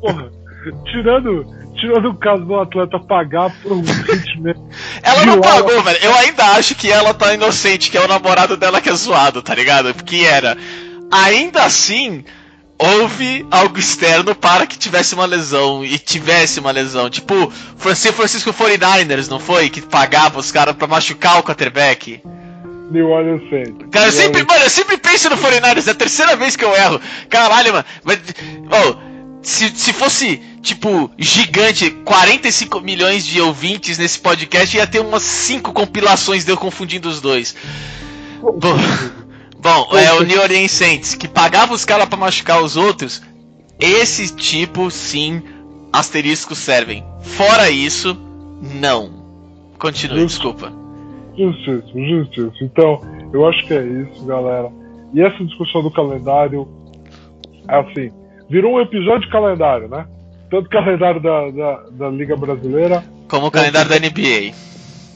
[0.00, 0.30] Porra,
[0.90, 4.60] tirando, tirando o caso do atleta pagar por um sentimento.
[5.02, 5.98] ela não pagou, velho.
[6.02, 9.42] Eu ainda acho que ela tá inocente, que é o namorado dela que é zoado,
[9.42, 9.94] tá ligado?
[9.94, 10.56] Porque era.
[11.10, 12.24] Ainda assim,
[12.82, 17.08] houve algo externo para que tivesse uma lesão e tivesse uma lesão.
[17.08, 19.70] Tipo, Francisco, Francisco 49ers, não foi?
[19.70, 22.20] Que pagava os caras pra machucar o quarterback.
[22.90, 23.86] New Orleans Saints.
[23.90, 26.74] Cara, eu sempre, mano, eu sempre penso no 49ers, é a terceira vez que eu
[26.74, 27.00] erro.
[27.30, 27.84] Caralho, mano.
[28.02, 28.18] Mas,
[28.70, 28.96] oh,
[29.40, 35.72] se, se fosse, tipo, gigante, 45 milhões de ouvintes nesse podcast, ia ter umas 5
[35.72, 37.54] compilações de eu confundindo os dois.
[38.42, 38.76] Bom,
[39.62, 43.22] bom é o New Orleans Saints, que pagava os caras pra machucar os outros.
[43.78, 45.42] Esse tipo, sim,
[45.92, 47.04] asteriscos servem.
[47.22, 48.16] Fora isso,
[48.80, 49.22] não.
[49.78, 50.72] Continue, Just, desculpa.
[51.38, 52.56] Justíssimo, justíssimo.
[52.60, 53.00] Então,
[53.32, 54.70] eu acho que é isso, galera.
[55.14, 56.68] E essa discussão do calendário,
[57.68, 58.12] é assim,
[58.50, 60.06] virou um episódio de calendário, né?
[60.50, 63.02] Tanto calendário da, da, da Liga Brasileira.
[63.28, 64.52] Como o calendário da NBA.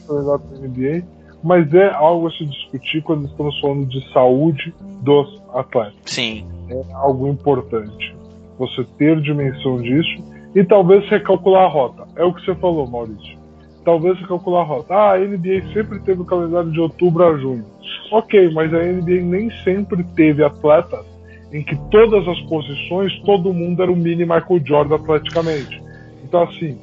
[0.07, 1.05] Calendário da NBA.
[1.43, 5.95] Mas é algo a se discutir quando estamos falando de saúde dos atletas.
[6.05, 6.47] Sim.
[6.69, 8.17] É algo importante.
[8.59, 10.23] Você ter dimensão disso
[10.55, 12.07] e talvez recalcular a rota.
[12.17, 13.37] É o que você falou, Maurício.
[13.85, 14.95] Talvez recalcular a rota.
[14.95, 17.65] Ah, a NBA sempre teve o calendário de outubro a junho.
[18.11, 21.05] Ok, mas a NBA nem sempre teve atletas
[21.53, 25.83] em que todas as posições, todo mundo era o mini Michael Jordan praticamente.
[26.25, 26.79] Então, assim,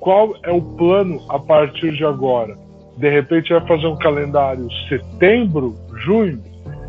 [0.00, 2.58] qual é o plano a partir de agora?
[2.96, 6.42] De repente é fazer um calendário setembro, junho,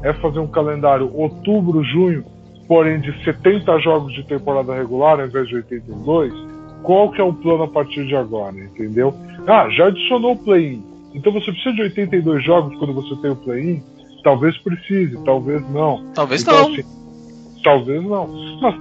[0.04, 2.24] é fazer um calendário outubro, junho,
[2.68, 6.34] porém de 70 jogos de temporada regular ao invés de 82?
[6.84, 9.14] Qual que é o plano a partir de agora, entendeu?
[9.47, 10.84] Ah, já adicionou o play-in.
[11.14, 13.84] Então você precisa de 82 jogos quando você tem o play-in?
[14.24, 16.12] Talvez precise, talvez não.
[16.14, 16.74] Talvez então, não.
[16.74, 17.02] Assim,
[17.64, 18.28] Talvez não.
[18.62, 18.76] Mas,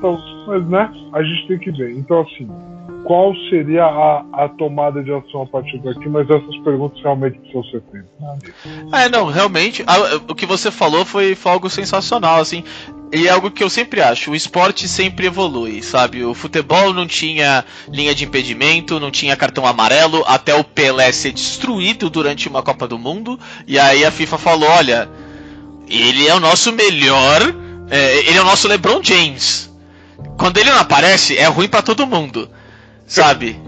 [0.47, 0.91] mas, né?
[1.13, 1.93] A gente tem que ver.
[1.93, 2.49] Então, assim,
[3.05, 6.09] qual seria a, a tomada de ação a partir daqui?
[6.09, 8.93] Mas essas perguntas realmente precisam ser feitas.
[8.93, 12.65] É, não, realmente, a, o que você falou foi, foi algo sensacional, assim.
[13.13, 16.25] E é algo que eu sempre acho, o esporte sempre evolui, sabe?
[16.25, 21.33] O futebol não tinha linha de impedimento, não tinha cartão amarelo, até o Pelé ser
[21.33, 23.39] destruído durante uma Copa do Mundo.
[23.67, 25.09] E aí a FIFA falou: olha,
[25.89, 27.41] ele é o nosso melhor
[27.91, 29.69] é, ele é o nosso LeBron James.
[30.39, 32.49] Quando ele não aparece, é ruim para todo mundo.
[33.11, 33.61] Sabe?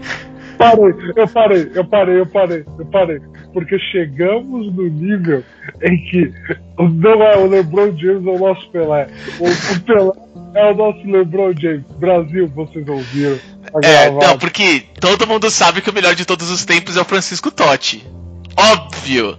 [0.57, 3.19] Parei, eu parei, eu parei, eu parei, eu parei.
[3.51, 5.43] Porque chegamos no nível
[5.81, 6.33] em que
[6.77, 9.07] não é o LeBron James, é o nosso Pelé.
[9.39, 10.11] O, o Pelé
[10.55, 11.83] é o nosso LeBron James.
[11.99, 13.37] Brasil, vocês ouviram.
[13.83, 17.05] É, não, porque todo mundo sabe que o melhor de todos os tempos é o
[17.05, 18.07] Francisco Totti.
[18.55, 19.37] Óbvio.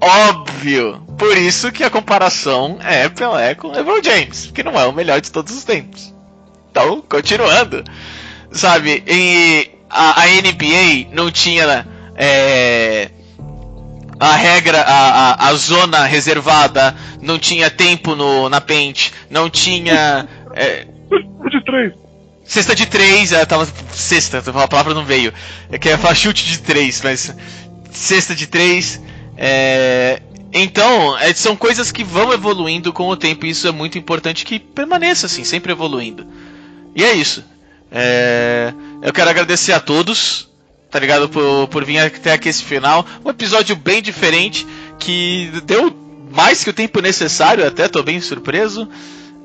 [0.00, 1.00] Óbvio.
[1.16, 5.20] Por isso que a comparação é Pelé com LeBron James, que não é o melhor
[5.20, 6.12] de todos os tempos.
[6.72, 7.84] Então, continuando.
[8.50, 11.86] Sabe, e a, a NBA não tinha
[12.16, 13.10] é,
[14.18, 20.26] a regra, a, a, a, zona reservada, não tinha tempo no, na pente, não tinha.
[20.54, 20.86] É,
[21.50, 21.92] de três.
[22.44, 23.68] Cesta de três, ela tava.
[23.92, 25.32] Sexta, a palavra não veio.
[25.70, 27.34] Eu queria falar chute de três, mas.
[27.90, 29.00] Cesta de três.
[29.36, 30.20] É,
[30.52, 34.44] então, é, são coisas que vão evoluindo com o tempo e isso é muito importante
[34.44, 36.26] que permaneça assim, sempre evoluindo.
[36.96, 37.44] E é isso.
[37.90, 38.72] É,
[39.02, 40.48] eu quero agradecer a todos,
[40.90, 41.28] tá ligado?
[41.28, 43.06] Por, por vir até aqui esse final.
[43.24, 44.66] Um episódio bem diferente
[44.98, 45.94] que deu
[46.30, 48.88] mais que o tempo necessário, até tô bem surpreso.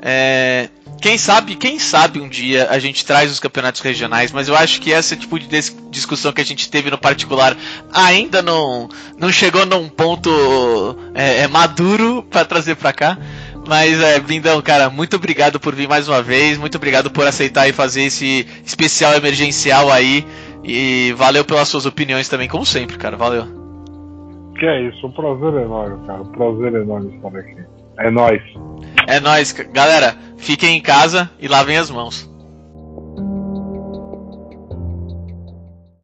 [0.06, 0.70] É,
[1.02, 4.82] quem sabe, quem sabe um dia a gente traz os campeonatos regionais, mas eu acho
[4.82, 5.48] que esse tipo de
[5.90, 7.56] discussão que a gente teve no particular
[7.92, 10.30] ainda não, não chegou num ponto
[11.14, 13.18] é, é maduro para trazer para cá.
[13.68, 17.68] Mas é, Bindão, cara, muito obrigado por vir mais uma vez, muito obrigado por aceitar
[17.68, 20.26] e fazer esse especial emergencial aí.
[20.64, 23.18] E valeu pelas suas opiniões também, como sempre, cara.
[23.18, 23.46] Valeu.
[24.58, 26.22] Que é isso, um prazer enorme, cara.
[26.22, 27.66] Um prazer enorme estar aqui.
[28.00, 28.42] É nóis.
[29.08, 29.52] É nóis.
[29.52, 32.33] Galera, fiquem em casa e lavem as mãos.